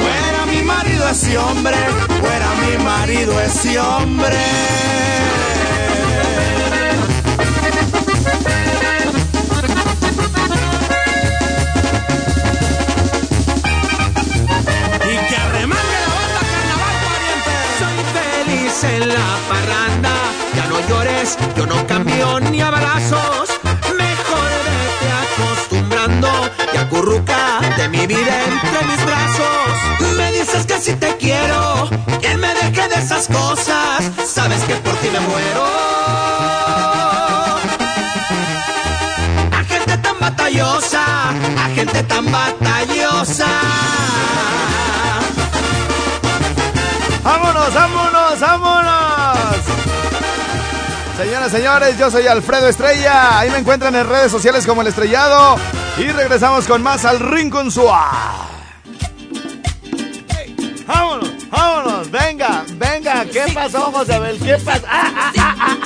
Fuera 0.00 0.46
mi 0.46 0.62
marido 0.62 1.08
ese 1.08 1.38
hombre, 1.38 1.76
fuera 2.20 2.46
mi 2.54 2.84
marido 2.84 3.40
ese 3.40 3.80
hombre. 3.80 4.36
En 18.84 19.08
la 19.08 19.38
parranda, 19.48 20.12
ya 20.54 20.66
no 20.66 20.80
llores, 20.88 21.38
yo 21.56 21.66
no 21.66 21.86
cambio 21.86 22.40
ni 22.40 22.60
a 22.60 22.70
balazos. 22.70 23.48
Mejor 23.96 24.50
vete 24.66 25.08
acostumbrando 25.24 26.28
y 26.74 26.76
acurruca 26.76 27.60
de 27.78 27.88
mi 27.88 28.06
vida 28.06 28.34
entre 28.44 28.86
mis 28.86 29.04
brazos. 29.06 30.16
Me 30.16 30.30
dices 30.32 30.66
que 30.66 30.78
si 30.78 30.94
te 30.94 31.16
quiero, 31.16 31.88
que 32.20 32.36
me 32.36 32.48
deje 32.54 32.88
de 32.88 32.96
esas 32.96 33.28
cosas, 33.28 34.10
sabes 34.26 34.62
que 34.64 34.74
por 34.74 34.94
ti 34.96 35.08
me 35.10 35.20
muero. 35.20 35.64
A 39.52 39.64
gente 39.66 39.96
tan 39.98 40.20
batallosa, 40.20 41.30
a 41.30 41.68
gente 41.74 42.02
tan 42.02 42.30
batallosa. 42.30 43.46
¡Vámonos, 47.26 47.74
vámonos, 47.74 48.38
vámonos! 48.38 49.56
Señoras, 51.16 51.50
señores, 51.50 51.98
yo 51.98 52.08
soy 52.08 52.28
Alfredo 52.28 52.68
Estrella. 52.68 53.40
Ahí 53.40 53.50
me 53.50 53.58
encuentran 53.58 53.96
en 53.96 54.08
redes 54.08 54.30
sociales 54.30 54.64
como 54.64 54.82
El 54.82 54.86
Estrellado. 54.86 55.56
Y 55.98 56.04
regresamos 56.12 56.68
con 56.68 56.84
más 56.84 57.04
al 57.04 57.18
Rincón 57.18 57.72
Suá. 57.72 58.46
¡Vámonos, 60.86 61.50
vámonos! 61.50 62.10
¡Venga, 62.12 62.64
venga! 62.74 63.24
¿Qué 63.24 63.46
pasó, 63.52 63.90
Josabel? 63.90 64.38
¿Qué 64.38 64.56
pasó? 64.58 64.86
¡Ah, 64.88 65.32
ah, 65.36 65.56
ah, 65.58 65.78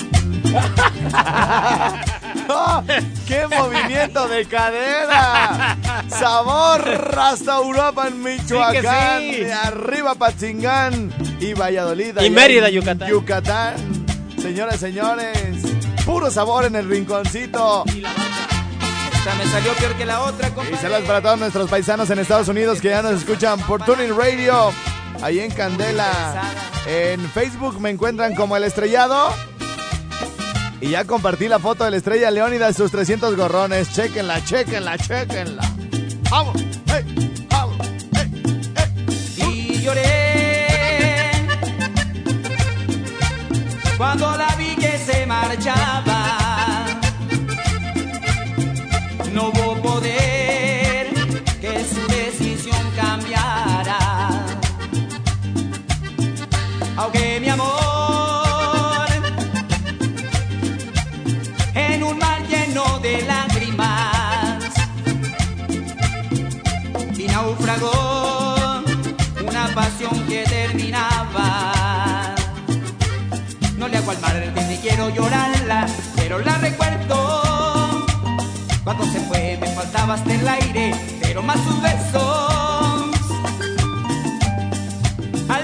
ah! 1.15 2.17
¡Oh! 2.51 2.83
¡Qué 3.27 3.47
movimiento 3.47 4.29
de 4.29 4.45
cadera! 4.47 5.77
Sabor 6.09 6.83
Rasta 6.83 7.61
Uruapan, 7.61 8.23
Michoacán. 8.23 9.21
Sí 9.21 9.31
que 9.31 9.37
sí. 9.37 9.45
De 9.45 9.53
arriba 9.53 10.15
Patzingán 10.15 11.13
y 11.41 11.55
Valladolid. 11.55 12.21
Y 12.21 12.31
Mérida, 12.31 12.69
en 12.69 12.75
Yucatán. 12.75 13.09
Yucatán. 13.09 13.75
Señoras, 14.41 14.81
señores. 14.81 15.37
Puro 16.05 16.31
sabor 16.31 16.65
en 16.65 16.77
el 16.77 16.89
rinconcito. 16.89 17.85
Esta 17.87 19.35
me 19.35 19.45
salió 19.51 19.73
peor 19.75 19.95
que 19.97 20.07
la 20.07 20.23
otra, 20.23 20.51
Y 20.73 20.77
saludos 20.77 21.03
para 21.03 21.21
todos 21.21 21.39
nuestros 21.39 21.69
paisanos 21.69 22.09
en 22.11 22.19
Estados 22.19 22.49
Unidos 22.49 22.81
que 22.81 22.89
ya 22.89 23.03
nos 23.03 23.13
escuchan 23.13 23.61
por 23.61 23.85
Tuning 23.85 24.17
Radio. 24.17 24.73
Ahí 25.23 25.41
en 25.41 25.51
Candela. 25.53 26.43
En 26.87 27.21
Facebook 27.31 27.79
me 27.81 27.91
encuentran 27.91 28.35
como 28.35 28.57
El 28.57 28.65
Estrellado. 28.65 29.35
Y 30.81 30.91
ya 30.91 31.05
compartí 31.05 31.47
la 31.49 31.59
foto 31.59 31.85
de 31.85 31.91
la 31.91 31.97
estrella 31.99 32.31
Leónida 32.31 32.71
y 32.71 32.75
sus 32.75 32.91
300 32.91 33.37
gorrones. 33.37 33.93
Chequenla, 33.93 34.43
chequenla, 34.45 34.97
chequenla. 34.99 35.63
¡Vamos! 36.31 36.57
¡Hey! 36.87 37.47
¡Vamos! 37.51 37.77
y 39.37 39.83
lloré 39.83 40.71
cuando 43.97 44.37
la 44.37 44.55
vi 44.57 44.75
que 44.77 44.97
se 44.99 45.27
marchaba. 45.27 46.87
No 49.33 49.49
hubo 49.49 49.83
poder 49.83 51.09
que 51.61 51.85
su 51.85 52.07
decisión 52.09 52.91
cambiara. 52.97 53.99
Aunque 56.97 57.41
mi 57.41 57.49
amor 57.49 57.80
Al 74.11 74.21
mar 74.23 74.35
ni 74.69 74.77
quiero 74.79 75.09
llorarla, 75.11 75.87
pero 76.17 76.41
la 76.41 76.59
recuerdo. 76.59 77.43
Cuando 78.83 79.05
se 79.05 79.21
fue 79.21 79.57
me 79.61 79.69
faltaba 79.69 80.15
hasta 80.15 80.35
el 80.35 80.49
aire, 80.49 80.93
pero 81.23 81.45
más 81.45 81.57
sus 81.61 81.81
besos. 81.81 83.17
A 85.49 85.61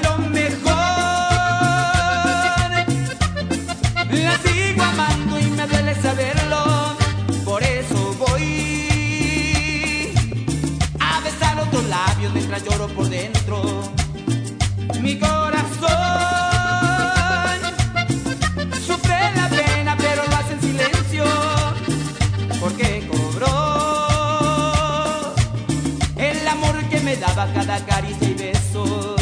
daba 27.21 27.47
cada 27.53 27.85
caricia 27.85 28.29
y 28.29 28.35
beso. 28.35 29.17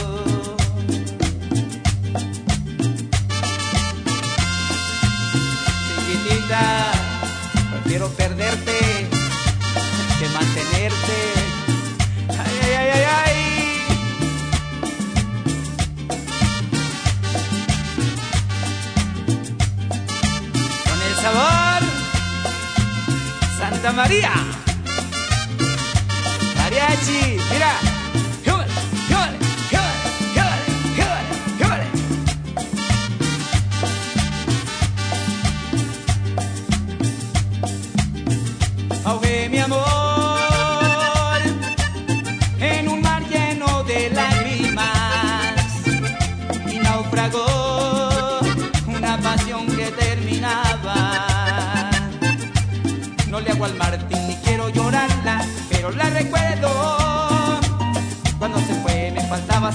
Chiquitita, 5.86 6.92
prefiero 7.72 8.08
perderte 8.10 9.08
que 10.18 10.28
mantenerte. 10.28 11.18
Ay, 12.30 12.58
ay, 12.62 12.72
ay, 12.74 12.90
ay, 12.90 13.04
ay. 13.24 13.34
Con 20.84 20.98
el 21.02 21.14
sabor 21.22 21.82
Santa 23.58 23.92
María. 23.92 24.32
Mariachi, 26.56 27.33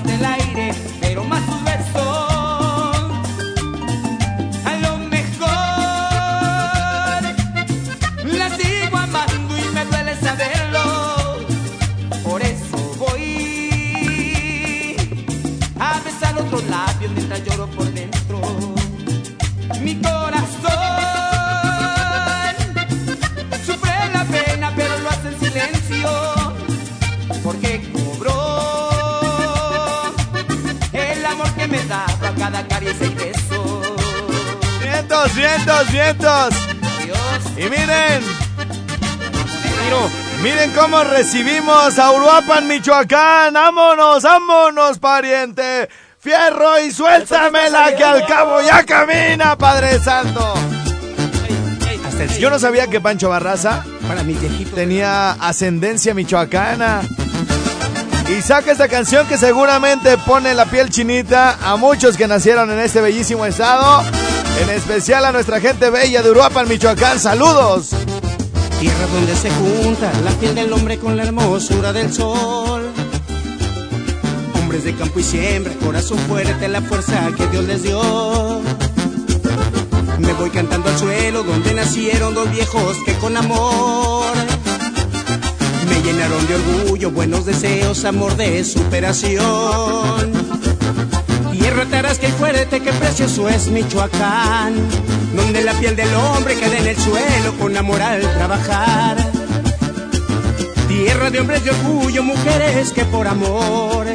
me 0.05 0.13
faltaba 0.13 0.15
hasta 0.15 0.15
el 0.15 0.25
aire, 0.25 0.73
pero 1.01 1.23
más 1.23 1.43
sus 1.45 1.63
besos. 1.63 3.11
A 4.65 4.75
lo 4.81 4.97
mejor 4.97 5.49
la 8.25 8.49
sigo 8.57 8.97
amando 8.97 9.57
y 9.57 9.69
me 9.73 9.85
duele 9.85 10.15
saberlo. 10.15 11.39
Por 12.23 12.41
eso 12.41 12.77
voy 12.97 14.95
a 15.79 15.99
besar 16.01 16.37
otros 16.37 16.63
labios 16.65 17.11
mientras 17.13 17.43
lloro 17.45 17.67
por 17.67 17.91
dentro. 17.93 18.41
Mi 19.81 19.95
corazón 19.95 20.18
¡Vientos, 35.35 35.91
vientos, 35.91 35.91
vientos! 35.91 37.57
Y 37.57 37.63
miren. 37.63 38.49
Miren 40.41 40.71
cómo 40.71 41.03
recibimos 41.03 41.99
a 41.99 42.11
Uruapan, 42.11 42.67
Michoacán. 42.67 43.53
¡Vámonos, 43.53 44.23
vámonos, 44.23 44.99
pariente! 44.99 45.89
¡Fierro 46.19 46.79
y 46.79 46.91
suéltamela 46.91 47.95
que 47.95 48.03
al 48.03 48.25
cabo 48.25 48.61
ya 48.61 48.83
camina, 48.85 49.57
Padre 49.57 49.99
Santo! 49.99 50.53
Yo 52.39 52.49
no 52.49 52.59
sabía 52.59 52.87
que 52.87 53.01
Pancho 53.01 53.29
Barraza 53.29 53.83
tenía 54.75 55.31
ascendencia 55.31 56.13
michoacana. 56.13 57.01
Y 58.29 58.41
saca 58.41 58.71
esta 58.71 58.87
canción 58.87 59.27
que 59.27 59.37
seguramente 59.37 60.17
pone 60.19 60.53
la 60.53 60.65
piel 60.65 60.89
chinita 60.89 61.57
a 61.61 61.75
muchos 61.75 62.15
que 62.15 62.27
nacieron 62.27 62.69
en 62.71 62.79
este 62.79 63.01
bellísimo 63.01 63.45
estado. 63.45 64.03
En 64.61 64.69
especial 64.69 65.25
a 65.25 65.31
nuestra 65.31 65.59
gente 65.59 65.89
bella 65.89 66.21
de 66.21 66.31
Uruapan, 66.31 66.67
Michoacán. 66.67 67.19
¡Saludos! 67.19 67.89
Tierra 68.79 69.07
donde 69.13 69.35
se 69.35 69.49
junta 69.51 70.11
la 70.23 70.31
piel 70.31 70.55
del 70.55 70.71
hombre 70.73 70.97
con 70.97 71.15
la 71.17 71.23
hermosura 71.23 71.93
del 71.93 72.11
sol. 72.11 72.89
Hombres 74.55 74.83
de 74.83 74.95
campo 74.95 75.19
y 75.19 75.23
siembra, 75.23 75.73
corazón 75.83 76.17
fuerte, 76.19 76.67
la 76.67 76.81
fuerza 76.81 77.29
que 77.37 77.47
Dios 77.47 77.65
les 77.65 77.83
dio. 77.83 78.61
Me 80.19 80.33
voy 80.33 80.49
cantando 80.49 80.89
al 80.89 80.97
suelo 80.97 81.43
donde 81.43 81.73
nacieron 81.73 82.33
dos 82.33 82.51
viejos 82.51 82.97
que 83.05 83.13
con 83.15 83.35
amor 83.37 84.25
me 85.89 86.01
llenaron 86.01 86.45
de 86.47 86.55
orgullo, 86.55 87.11
buenos 87.11 87.45
deseos, 87.45 88.05
amor 88.05 88.35
de 88.35 88.63
superación. 88.63 90.31
Tierra 91.69 91.85
tarasca 91.85 92.27
y 92.27 92.31
fuerte, 92.31 92.79
que 92.79 92.91
precioso 92.91 93.47
es 93.47 93.67
Michoacán, 93.67 94.73
donde 95.35 95.63
la 95.63 95.73
piel 95.73 95.95
del 95.95 96.11
hombre 96.15 96.55
queda 96.55 96.79
en 96.79 96.87
el 96.87 96.97
suelo 96.97 97.53
con 97.59 97.77
amor 97.77 98.01
al 98.01 98.21
trabajar. 98.21 99.17
Tierra 100.87 101.29
de 101.29 101.39
hombres 101.39 101.63
de 101.63 101.69
orgullo, 101.69 102.23
mujeres 102.23 102.91
que 102.91 103.05
por 103.05 103.27
amor 103.27 104.07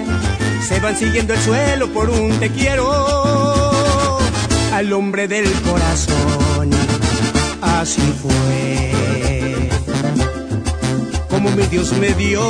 se 0.66 0.80
van 0.80 0.96
siguiendo 0.96 1.32
el 1.32 1.40
suelo 1.42 1.92
por 1.92 2.10
un 2.10 2.32
te 2.40 2.50
quiero. 2.50 4.18
Al 4.72 4.92
hombre 4.92 5.28
del 5.28 5.48
corazón, 5.62 6.70
así 7.62 8.02
fue. 8.20 9.70
Como 11.28 11.50
mi 11.52 11.62
Dios 11.68 11.92
me 11.92 12.14
dio 12.14 12.42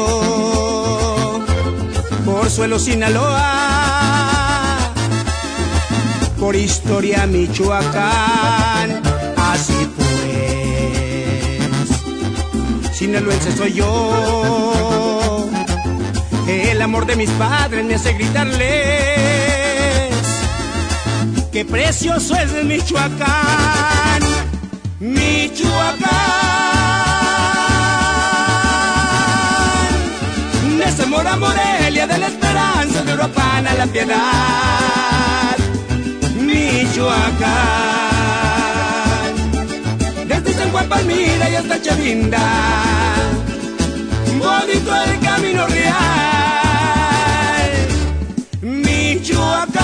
por 2.25 2.49
suelo 2.49 2.79
Sinaloa 2.79 3.84
por 6.45 6.55
historia 6.57 7.27
Michoacán. 7.27 9.01
Así 9.35 9.89
pues, 9.97 10.09
sinaloense 12.95 13.57
soy 13.57 13.73
yo. 13.73 15.49
El 16.47 16.83
amor 16.83 17.07
de 17.07 17.17
mis 17.17 17.31
padres 17.31 17.83
me 17.87 17.95
hace 17.95 18.13
gritarles 18.13 18.69
qué 21.51 21.65
precioso 21.65 22.37
es 22.37 22.53
Michoacán. 22.63 24.21
Michoacán. 25.01 26.11
De 30.79 30.93
Zamora 30.93 31.37
Morelia, 31.37 32.07
de 32.07 32.19
la 32.19 32.27
esperanza 32.27 33.03
de 33.03 33.15
Uruapan 33.15 33.67
a 33.67 33.73
la 33.73 33.87
piedad. 33.87 35.24
Michoacán. 36.95 37.51
Desde 40.29 40.55
San 40.55 40.71
Juan 40.71 40.89
Palmira 40.89 41.51
y 41.51 41.57
hasta 41.57 41.83
Chavinda. 41.83 42.39
Bonito 44.39 44.95
el 45.03 45.19
camino 45.19 45.67
real. 45.67 45.95
Michoacán. 48.63 49.83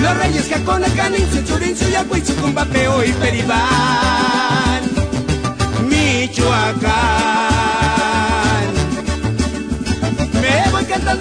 Los 0.00 0.16
reyes 0.16 0.48
Jacona, 0.48 0.88
Canince, 0.96 1.44
Chorincio, 1.44 1.90
Yacuicho, 1.90 2.34
Cumbapeo 2.36 3.04
y 3.04 3.12
Peribán. 3.12 4.03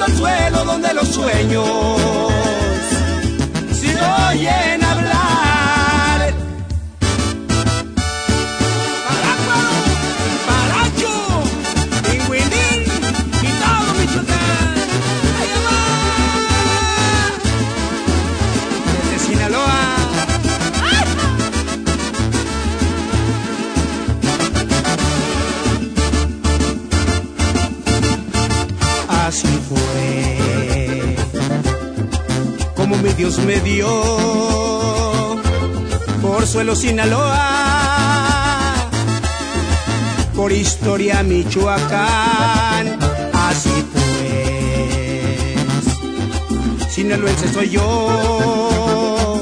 Al 0.03 0.17
suelo 0.17 0.65
donde 0.65 0.93
los 0.93 1.07
sueños. 1.07 1.67
Se 3.71 3.95
oyen 4.31 4.82
Me 33.39 33.59
dio 33.59 33.89
por 36.21 36.47
suelo 36.47 36.75
Sinaloa, 36.75 37.29
por 40.34 40.51
historia 40.51 41.23
Michoacán. 41.23 42.97
Así 43.34 43.86
pues, 43.91 45.57
sinaloense 46.93 47.51
soy 47.51 47.71
yo. 47.71 49.41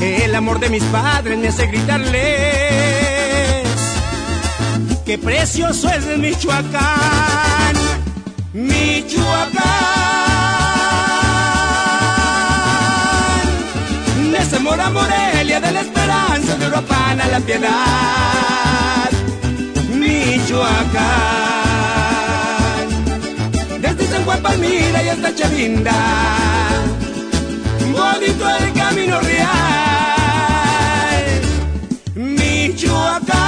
El 0.00 0.34
amor 0.34 0.60
de 0.60 0.68
mis 0.68 0.82
padres 0.84 1.38
me 1.38 1.48
hace 1.48 1.66
gritarles 1.68 2.20
qué 5.06 5.16
precioso 5.16 5.88
es 5.88 6.04
Michoacán. 6.18 7.76
Michoacán. 8.52 10.09
A 14.52 14.90
Morelia, 14.90 15.60
de 15.60 15.70
la 15.70 15.80
esperanza 15.80 16.56
de 16.56 16.66
Uruapan 16.66 17.20
a 17.20 17.26
la 17.28 17.38
piedad. 17.38 19.10
Michoacán. 19.94 21.00
Desde 23.80 24.06
San 24.08 24.24
Juan 24.24 24.42
Palmira 24.42 25.04
y 25.04 25.08
hasta 25.08 25.32
Chavinda. 25.34 25.92
Bonito 27.92 28.48
el 28.58 28.72
camino 28.72 29.20
real. 29.20 29.50
Michoacán. 32.16 33.38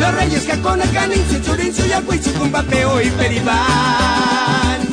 Los 0.00 0.14
reyes 0.14 0.46
Jacona, 0.46 0.84
Canince, 0.94 1.42
Chorincio, 1.42 1.84
Yacuicho, 1.86 2.32
Cumbapeo 2.34 3.02
y 3.02 3.10
Peribán. 3.10 4.83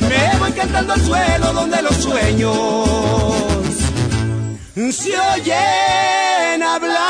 Me 0.00 0.38
voy 0.38 0.52
cantando 0.52 0.92
al 0.94 1.00
suelo 1.00 1.52
donde 1.52 1.82
los 1.82 1.94
sueños 1.96 3.24
se 4.92 5.12
oyen 5.18 6.62
hablar. 6.62 7.04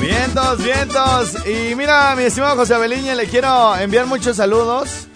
Vientos, 0.00 0.62
vientos. 0.62 1.46
Y 1.46 1.74
mira, 1.74 2.14
mi 2.16 2.22
estimado 2.22 2.56
José 2.56 2.74
Abeliña, 2.74 3.14
le 3.14 3.26
quiero 3.26 3.76
enviar 3.76 4.06
muchos 4.06 4.36
saludos 4.36 5.08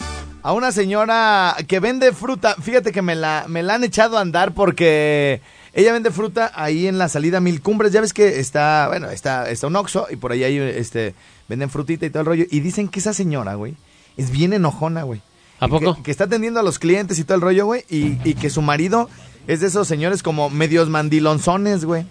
a 0.43 0.53
una 0.53 0.73
señora 0.73 1.57
que 1.69 1.79
vende 1.79 2.13
fruta. 2.13 2.57
Fíjate 2.61 2.91
que 2.91 3.03
me 3.03 3.15
la, 3.15 3.45
me 3.47 3.63
la 3.63 3.75
han 3.75 3.85
echado 3.85 4.19
a 4.19 4.23
andar 4.23 4.53
porque 4.53 5.41
ella 5.73 5.93
vende 5.93 6.11
fruta 6.11 6.51
ahí 6.55 6.87
en 6.87 6.99
la 6.99 7.09
salida 7.09 7.41
Mil 7.41 7.61
Cumbres. 7.63 7.93
Ya 7.93 8.01
ves 8.01 8.13
que 8.13 8.41
está, 8.41 8.87
bueno, 8.89 9.11
está, 9.11 9.51
está 9.51 9.67
un 9.67 9.77
Oxxo 9.77 10.07
y 10.11 10.17
por 10.17 10.33
ahí 10.33 10.45
hay, 10.45 10.59
este, 10.59 11.15
venden 11.49 11.71
frutita 11.71 12.07
y 12.07 12.11
todo 12.11 12.21
el 12.21 12.27
rollo. 12.27 12.45
Y 12.51 12.61
dicen 12.61 12.89
que 12.89 13.01
esa 13.01 13.13
señora, 13.13 13.55
güey, 13.55 13.75
es 14.17 14.31
bien 14.31 14.53
enojona, 14.53 15.03
güey. 15.05 15.21
¿A 15.61 15.69
poco? 15.69 15.97
Que, 15.97 16.03
que 16.05 16.11
está 16.11 16.25
atendiendo 16.25 16.59
a 16.61 16.63
los 16.63 16.79
clientes 16.79 17.19
y 17.19 17.25
todo 17.25 17.35
el 17.37 17.43
rollo, 17.43 17.67
güey. 17.67 17.85
Y, 17.91 18.19
y 18.29 18.35
que 18.35 18.49
su 18.51 18.63
marido 18.63 19.09
es 19.47 19.61
de 19.61 19.67
esos 19.67 19.87
señores 19.87 20.23
como 20.23 20.49
medios 20.51 20.89
mandilonzones, 20.89 21.85
güey. 21.85 22.07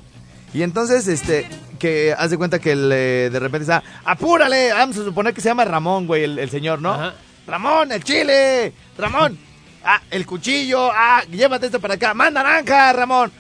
Y 0.54 0.62
entonces, 0.64 1.08
este, 1.08 1.48
que 1.80 2.14
haz 2.18 2.32
de 2.32 2.38
cuenta 2.38 2.60
que 2.60 2.76
le- 2.76 3.30
de 3.30 3.40
repente 3.40 3.64
está, 3.64 3.84
apúrale, 4.04 4.72
vamos 4.74 4.98
a 4.98 5.04
suponer 5.04 5.34
que 5.34 5.42
se 5.42 5.50
llama 5.50 5.64
Ramón, 5.66 6.08
güey, 6.08 6.24
el, 6.24 6.40
el 6.40 6.50
señor, 6.50 6.82
¿no? 6.82 6.92
Ajá. 6.94 7.14
Ramón, 7.48 7.92
el 7.92 8.04
chile, 8.04 8.74
Ramón, 8.98 9.38
ah, 9.84 10.02
el 10.12 10.26
cuchillo, 10.26 10.92
ah, 10.92 11.24
llévate 11.32 11.68
esto 11.68 11.80
para 11.80 11.96
acá, 11.96 12.14
más 12.14 12.32
naranja, 12.34 12.94
Ramón, 12.94 13.32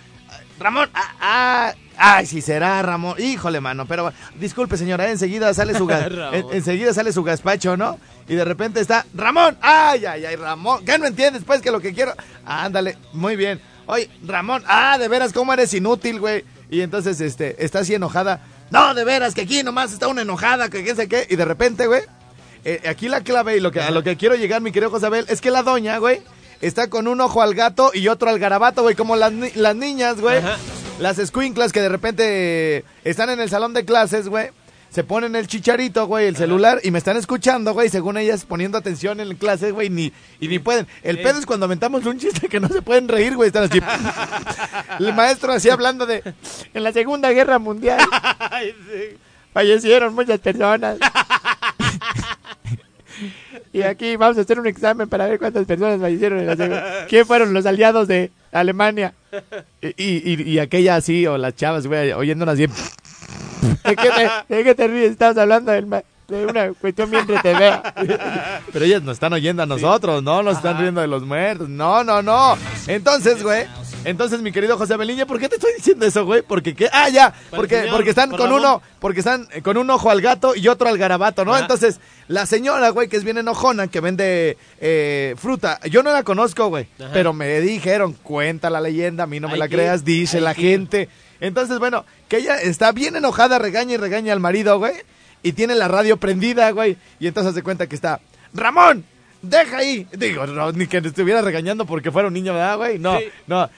Ramón, 0.59 0.89
ah, 0.93 1.13
ah, 1.21 1.73
ay, 1.97 2.25
si 2.25 2.41
será 2.41 2.81
Ramón, 2.81 3.15
híjole, 3.17 3.61
mano, 3.61 3.85
pero 3.85 4.11
disculpe, 4.39 4.75
señora, 4.77 5.07
eh, 5.07 5.11
enseguida 5.11 5.53
sale 5.53 5.73
su 5.77 5.89
en- 6.33 6.45
enseguida 6.51 6.93
sale 6.93 7.13
su 7.13 7.23
gazpacho, 7.23 7.77
¿no? 7.77 7.99
Y 8.27 8.35
de 8.35 8.43
repente 8.45 8.79
está, 8.81 9.05
Ramón, 9.13 9.57
ay, 9.61 10.05
ay, 10.05 10.25
ay, 10.25 10.35
Ramón, 10.35 10.85
¿qué 10.85 10.97
no 10.99 11.05
entiendes, 11.05 11.43
pues, 11.45 11.61
que 11.61 11.71
lo 11.71 11.79
que 11.79 11.93
quiero, 11.93 12.13
ándale, 12.45 12.97
muy 13.13 13.35
bien, 13.35 13.59
oye, 13.85 14.09
Ramón, 14.25 14.63
ah, 14.67 14.97
de 14.97 15.07
veras, 15.07 15.33
cómo 15.33 15.53
eres 15.53 15.73
inútil, 15.73 16.19
güey, 16.19 16.43
y 16.69 16.81
entonces, 16.81 17.19
este, 17.21 17.63
está 17.63 17.79
así 17.79 17.95
enojada, 17.95 18.41
no, 18.69 18.93
de 18.93 19.03
veras, 19.03 19.33
que 19.33 19.41
aquí 19.41 19.63
nomás 19.63 19.93
está 19.93 20.07
una 20.07 20.21
enojada, 20.21 20.69
que 20.69 20.83
qué 20.83 20.93
sé 20.95 21.07
qué, 21.07 21.25
y 21.29 21.35
de 21.37 21.45
repente, 21.45 21.87
güey, 21.87 22.01
eh, 22.65 22.81
aquí 22.89 23.07
la 23.07 23.21
clave 23.21 23.55
y 23.55 23.61
lo 23.61 23.71
que, 23.71 23.79
a 23.81 23.89
lo 23.91 24.03
que 24.03 24.17
quiero 24.17 24.35
llegar, 24.35 24.61
mi 24.61 24.71
querido 24.71 24.91
Josabel, 24.91 25.25
es 25.29 25.39
que 25.41 25.49
la 25.49 25.63
doña, 25.63 25.97
güey, 25.97 26.21
está 26.61 26.89
con 26.89 27.07
un 27.07 27.21
ojo 27.21 27.41
al 27.41 27.53
gato 27.55 27.91
y 27.93 28.07
otro 28.07 28.29
al 28.29 28.39
garabato, 28.39 28.81
güey, 28.81 28.95
como 28.95 29.15
las, 29.15 29.31
ni- 29.31 29.51
las 29.55 29.75
niñas, 29.75 30.19
güey. 30.21 30.41
Las 30.99 31.17
escuinclas 31.19 31.71
que 31.71 31.81
de 31.81 31.89
repente 31.89 32.83
están 33.03 33.29
en 33.29 33.39
el 33.39 33.49
salón 33.49 33.73
de 33.73 33.85
clases, 33.85 34.27
güey. 34.27 34.49
Se 34.89 35.03
ponen 35.03 35.35
el 35.35 35.47
chicharito, 35.47 36.07
güey, 36.07 36.25
el 36.25 36.35
celular 36.35 36.79
y 36.83 36.89
me 36.89 36.97
están 36.97 37.15
escuchando, 37.15 37.73
güey, 37.73 37.89
según 37.89 38.17
ellas 38.17 38.43
poniendo 38.45 38.75
atención 38.75 39.19
en 39.19 39.35
clase, 39.35 39.69
güey, 39.71 39.91
ni, 39.91 40.11
y 40.39 40.47
ni 40.47 40.57
pueden. 40.57 40.87
El 41.03 41.21
pedo 41.21 41.37
es 41.37 41.45
cuando 41.45 41.67
aventamos 41.67 42.05
un 42.07 42.17
chiste 42.17 42.49
que 42.49 42.59
no 42.59 42.67
se 42.69 42.81
pueden 42.81 43.07
reír, 43.07 43.35
güey, 43.35 43.47
están 43.47 43.65
así. 43.65 43.79
el 44.99 45.13
maestro 45.13 45.53
así 45.53 45.69
hablando 45.69 46.07
de, 46.07 46.23
en 46.73 46.83
la 46.83 46.91
Segunda 46.91 47.29
Guerra 47.31 47.59
Mundial 47.59 47.99
fallecieron 49.53 50.15
muchas 50.15 50.39
personas. 50.39 50.97
Y 53.79 53.83
aquí 53.83 54.15
vamos 54.17 54.37
a 54.37 54.41
hacer 54.41 54.59
un 54.59 54.67
examen 54.67 55.07
para 55.07 55.27
ver 55.27 55.39
cuántas 55.39 55.65
personas 55.65 56.01
fallecieron 56.01 56.39
en 56.39 56.47
la 56.47 56.55
segunda. 56.55 57.05
¿Quién 57.09 57.25
fueron 57.25 57.53
los 57.53 57.65
aliados 57.65 58.07
de 58.07 58.31
Alemania? 58.51 59.13
Y, 59.81 59.93
y, 59.97 60.43
y 60.43 60.59
aquella 60.59 60.97
así, 60.97 61.25
o 61.27 61.37
las 61.37 61.55
chavas, 61.55 61.87
güey, 61.87 62.11
oyéndonos 62.11 62.53
así. 62.55 62.67
¿De 62.67 63.95
qué 63.95 64.09
te, 64.09 64.55
de 64.55 64.63
qué 64.63 64.75
te 64.75 64.87
ríes? 64.87 65.11
Estamos 65.11 65.37
hablando 65.37 65.71
del 65.71 65.85
de 66.29 66.45
una 66.45 66.73
cuestión 66.73 67.09
bien 67.09 67.21
entretenida. 67.21 67.93
Pero 68.71 68.85
ellas 68.85 69.01
nos 69.01 69.13
están 69.13 69.33
oyendo 69.33 69.63
a 69.63 69.65
nosotros, 69.65 70.21
no 70.23 70.43
nos 70.43 70.57
están 70.57 70.77
riendo 70.77 71.01
de 71.01 71.07
los 71.07 71.23
muertos. 71.23 71.69
No, 71.69 72.03
no, 72.03 72.21
no. 72.21 72.57
Entonces, 72.87 73.41
güey, 73.41 73.65
Entonces, 74.05 74.41
mi 74.41 74.51
querido 74.51 74.77
José 74.77 74.95
Beliña, 74.97 75.25
¿por 75.25 75.39
qué 75.39 75.49
te 75.49 75.55
estoy 75.55 75.73
diciendo 75.75 76.05
eso, 76.05 76.25
güey? 76.25 76.41
Porque 76.41 76.73
qué? 76.73 76.89
Ah, 76.91 77.09
ya, 77.09 77.33
el 77.51 77.55
porque 77.57 77.87
porque 77.91 78.09
están 78.11 78.31
con 78.31 78.51
uno, 78.51 78.81
porque 78.99 79.19
están 79.19 79.47
eh, 79.51 79.61
con 79.61 79.77
un 79.77 79.89
ojo 79.89 80.09
al 80.09 80.21
gato 80.21 80.55
y 80.55 80.67
otro 80.67 80.87
al 80.87 80.97
garabato, 80.97 81.43
¿no? 81.43 81.51
Ajá. 81.53 81.61
Entonces, 81.61 81.99
la 82.27 82.45
señora, 82.45 82.89
güey, 82.89 83.09
que 83.09 83.17
es 83.17 83.23
bien 83.23 83.37
enojona, 83.37 83.87
que 83.87 83.99
vende 83.99 84.57
eh, 84.79 85.35
fruta, 85.37 85.79
yo 85.89 86.01
no 86.01 86.11
la 86.13 86.23
conozco, 86.23 86.67
güey, 86.69 86.87
pero 87.13 87.33
me 87.33 87.59
dijeron, 87.59 88.13
cuenta 88.13 88.69
la 88.69 88.79
leyenda, 88.81 89.25
a 89.25 89.27
mí 89.27 89.39
no 89.39 89.49
me 89.49 89.57
la 89.57 89.67
creas, 89.67 90.05
dice 90.05 90.39
la 90.39 90.53
gente. 90.53 91.09
Entonces, 91.41 91.79
bueno, 91.79 92.05
que 92.27 92.37
ella 92.37 92.55
está 92.61 92.91
bien 92.93 93.15
enojada, 93.15 93.59
regaña 93.59 93.93
y 93.95 93.97
regaña 93.97 94.31
al 94.33 94.39
marido, 94.39 94.77
güey, 94.79 94.93
y 95.43 95.51
tiene 95.53 95.75
la 95.75 95.87
radio 95.87 96.17
prendida, 96.17 96.71
güey, 96.71 96.97
y 97.19 97.27
entonces 97.27 97.53
se 97.53 97.63
cuenta 97.63 97.87
que 97.87 97.95
está, 97.95 98.19
Ramón, 98.53 99.03
deja 99.41 99.77
ahí. 99.77 100.07
Digo, 100.17 100.47
no, 100.47 100.71
ni 100.71 100.87
que 100.87 100.97
estuviera 100.97 101.41
regañando 101.41 101.85
porque 101.85 102.11
fuera 102.11 102.27
un 102.27 102.33
niño, 102.33 102.53
¿verdad, 102.53 102.77
güey? 102.77 102.99
No, 102.99 103.17
Sí. 103.19 103.25
no. 103.47 103.69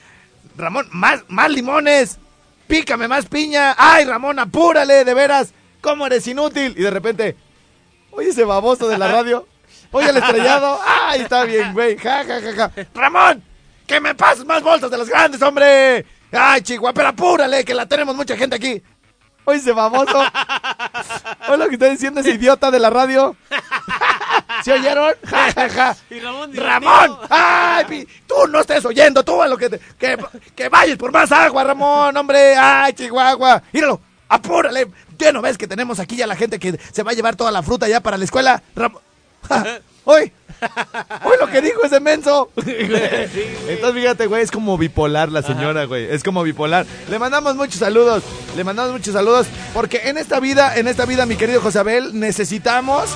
Ramón, 0.56 0.88
más, 0.90 1.22
más 1.28 1.50
limones, 1.50 2.18
pícame 2.66 3.08
más 3.08 3.26
piña. 3.26 3.74
Ay, 3.76 4.04
Ramón, 4.04 4.38
apúrale, 4.38 5.04
de 5.04 5.14
veras, 5.14 5.52
¿cómo 5.80 6.06
eres 6.06 6.26
inútil? 6.26 6.74
Y 6.76 6.82
de 6.82 6.90
repente, 6.90 7.36
oye 8.10 8.30
ese 8.30 8.44
baboso 8.44 8.88
de 8.88 8.98
la 8.98 9.10
radio, 9.10 9.46
oye 9.90 10.10
el 10.10 10.16
estrellado, 10.16 10.78
ay, 10.86 11.22
está 11.22 11.44
bien, 11.44 11.72
güey, 11.72 11.96
ja, 11.98 12.24
ja, 12.24 12.40
ja, 12.40 12.54
ja. 12.54 12.86
Ramón, 12.94 13.42
que 13.86 14.00
me 14.00 14.14
pases 14.14 14.44
más 14.44 14.62
bolsas 14.62 14.90
de 14.90 14.98
las 14.98 15.08
grandes, 15.08 15.42
hombre. 15.42 16.04
Ay, 16.32 16.62
chihuahua, 16.62 16.94
pero 16.94 17.08
apúrale, 17.08 17.64
que 17.64 17.74
la 17.74 17.84
tenemos 17.86 18.16
mucha 18.16 18.36
gente 18.36 18.56
aquí. 18.56 18.82
Oye 19.44 19.58
ese 19.58 19.72
baboso. 19.72 20.18
Oye 21.48 21.56
lo 21.58 21.68
que 21.68 21.74
está 21.74 21.86
diciendo 21.86 22.20
ese 22.20 22.30
idiota 22.30 22.70
de 22.70 22.78
la 22.78 22.90
radio. 22.90 23.36
¿Se 24.64 24.72
oyeron? 24.72 25.12
Ja, 25.24 25.52
ja, 25.52 25.68
ja. 25.68 25.96
Y 26.10 26.20
Ramón, 26.20 26.54
Ramón, 26.54 27.18
ay, 27.28 27.84
pi- 27.86 28.08
tú 28.26 28.34
no 28.48 28.60
estés 28.60 28.84
oyendo, 28.84 29.24
tú 29.24 29.42
a 29.42 29.48
lo 29.48 29.56
que, 29.56 29.68
te- 29.70 29.80
que, 29.98 30.16
que 30.54 30.68
vayas 30.68 30.96
por 30.96 31.10
más 31.10 31.32
agua, 31.32 31.64
Ramón, 31.64 32.16
hombre, 32.16 32.54
ay, 32.56 32.92
Chihuahua, 32.92 33.60
míralo, 33.72 34.00
apúrale, 34.28 34.88
¿ya 35.18 35.32
no 35.32 35.42
ves 35.42 35.58
que 35.58 35.66
tenemos 35.66 35.98
aquí 35.98 36.16
ya 36.16 36.26
la 36.28 36.36
gente 36.36 36.60
que 36.60 36.78
se 36.92 37.02
va 37.02 37.10
a 37.10 37.14
llevar 37.14 37.34
toda 37.34 37.50
la 37.50 37.62
fruta 37.62 37.88
ya 37.88 38.00
para 38.00 38.16
la 38.16 38.24
escuela? 38.24 38.62
Ram- 38.76 38.92
Ja, 38.94 39.00
Hoy, 40.04 40.32
hoy 41.24 41.36
lo 41.40 41.46
que 41.48 41.60
dijo 41.62 41.84
ese 41.84 42.00
menso. 42.00 42.50
Entonces, 42.56 43.94
fíjate, 43.94 44.26
güey, 44.26 44.42
es 44.42 44.50
como 44.50 44.76
bipolar 44.78 45.30
la 45.30 45.42
señora, 45.42 45.84
güey. 45.84 46.06
Es 46.10 46.22
como 46.24 46.42
bipolar. 46.42 46.86
Le 47.08 47.18
mandamos 47.18 47.54
muchos 47.56 47.76
saludos. 47.76 48.22
Le 48.56 48.64
mandamos 48.64 48.92
muchos 48.92 49.14
saludos. 49.14 49.46
Porque 49.74 50.02
en 50.08 50.18
esta 50.18 50.40
vida, 50.40 50.76
en 50.76 50.88
esta 50.88 51.04
vida, 51.06 51.24
mi 51.26 51.36
querido 51.36 51.60
José 51.60 51.78
Abel, 51.78 52.18
necesitamos 52.18 53.10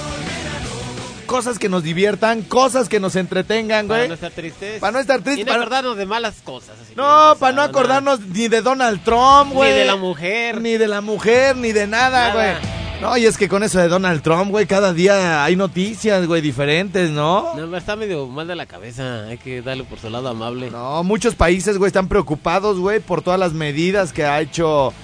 cosas 1.26 1.58
que 1.58 1.68
nos 1.68 1.82
diviertan, 1.82 2.42
cosas 2.42 2.88
que 2.88 3.00
nos 3.00 3.16
entretengan, 3.16 3.88
Para 3.88 3.98
güey. 4.02 4.08
no 4.08 4.14
estar 4.14 4.30
tristes. 4.30 4.78
Para 4.78 4.92
no 4.92 4.98
estar 5.00 5.22
tristes, 5.22 5.42
Y 5.42 5.44
no 5.44 5.50
para- 5.52 5.62
acordarnos 5.62 5.96
de 5.96 6.06
malas 6.06 6.36
cosas. 6.44 6.76
así 6.80 6.92
No, 6.94 7.34
para 7.40 7.52
no 7.52 7.62
acordarnos 7.62 8.20
ni 8.20 8.46
de 8.46 8.62
Donald 8.62 9.02
Trump, 9.02 9.48
Ni 9.48 9.54
güey. 9.54 9.72
de 9.72 9.84
la 9.86 9.96
mujer. 9.96 10.60
Ni 10.60 10.76
de 10.76 10.86
la 10.86 11.00
mujer, 11.00 11.56
ni 11.56 11.72
de 11.72 11.88
nada, 11.88 12.28
Nada. 12.28 12.32
güey. 12.32 12.75
No, 13.00 13.16
y 13.16 13.26
es 13.26 13.36
que 13.36 13.48
con 13.48 13.62
eso 13.62 13.78
de 13.78 13.88
Donald 13.88 14.22
Trump, 14.22 14.50
güey, 14.50 14.66
cada 14.66 14.92
día 14.94 15.44
hay 15.44 15.54
noticias, 15.54 16.26
güey, 16.26 16.40
diferentes, 16.40 17.10
¿no? 17.10 17.54
No, 17.54 17.76
está 17.76 17.94
medio 17.94 18.26
mal 18.26 18.48
de 18.48 18.56
la 18.56 18.64
cabeza. 18.64 19.24
Hay 19.24 19.36
que 19.36 19.60
darle 19.60 19.84
por 19.84 19.98
su 19.98 20.08
lado 20.08 20.28
amable. 20.28 20.70
No, 20.70 21.04
muchos 21.04 21.34
países, 21.34 21.76
güey, 21.76 21.88
están 21.88 22.08
preocupados, 22.08 22.78
güey, 22.78 23.00
por 23.00 23.20
todas 23.20 23.38
las 23.38 23.52
medidas 23.52 24.14
que 24.14 24.24
ha 24.24 24.40
hecho 24.40 24.94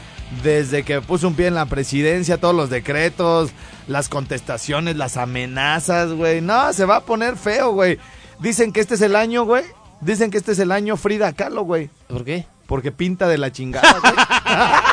desde 0.43 0.84
que 0.84 1.03
puso 1.03 1.28
un 1.28 1.34
pie 1.34 1.49
en 1.49 1.55
la 1.55 1.66
presidencia, 1.66 2.40
todos 2.40 2.55
los 2.55 2.70
decretos, 2.70 3.51
las 3.86 4.09
contestaciones, 4.09 4.97
las 4.97 5.18
amenazas, 5.18 6.12
güey. 6.12 6.40
No, 6.40 6.72
se 6.72 6.86
va 6.86 6.97
a 6.97 7.01
poner 7.03 7.36
feo, 7.36 7.72
güey. 7.72 7.99
Dicen 8.38 8.72
que 8.72 8.80
este 8.80 8.95
es 8.95 9.03
el 9.03 9.14
año, 9.14 9.45
güey. 9.45 9.64
Dicen 10.01 10.30
que 10.30 10.38
este 10.38 10.53
es 10.53 10.59
el 10.59 10.72
año 10.72 10.97
Frida 10.97 11.32
Kahlo, 11.34 11.62
güey. 11.62 11.90
¿Por 12.09 12.24
qué? 12.24 12.47
Porque 12.66 12.90
pinta 12.90 13.28
de 13.28 13.36
la 13.36 13.53
chingada, 13.53 14.01
güey. 14.01 14.14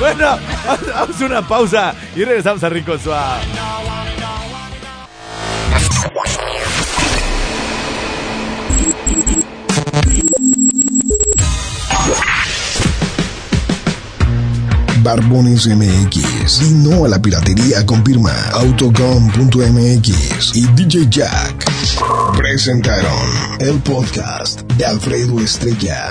bueno, 0.00 0.26
a 0.26 1.06
una 1.24 1.46
pausa 1.46 1.94
y 2.16 2.24
regresamos 2.24 2.64
a 2.64 2.68
Rico 2.68 2.98
Suave. 2.98 3.44
Barbones 15.02 15.66
MX. 15.66 16.62
Y 16.62 16.74
no 16.74 17.04
a 17.04 17.08
la 17.08 17.20
piratería 17.20 17.84
con 17.86 18.04
firma 18.04 18.32
Autocom.mx 18.52 20.56
y 20.56 20.66
DJ 20.68 21.06
Jack. 21.08 21.64
Presentaron 22.36 23.28
el 23.60 23.78
podcast 23.80 24.60
de 24.72 24.86
Alfredo 24.86 25.40
Estrella. 25.40 26.10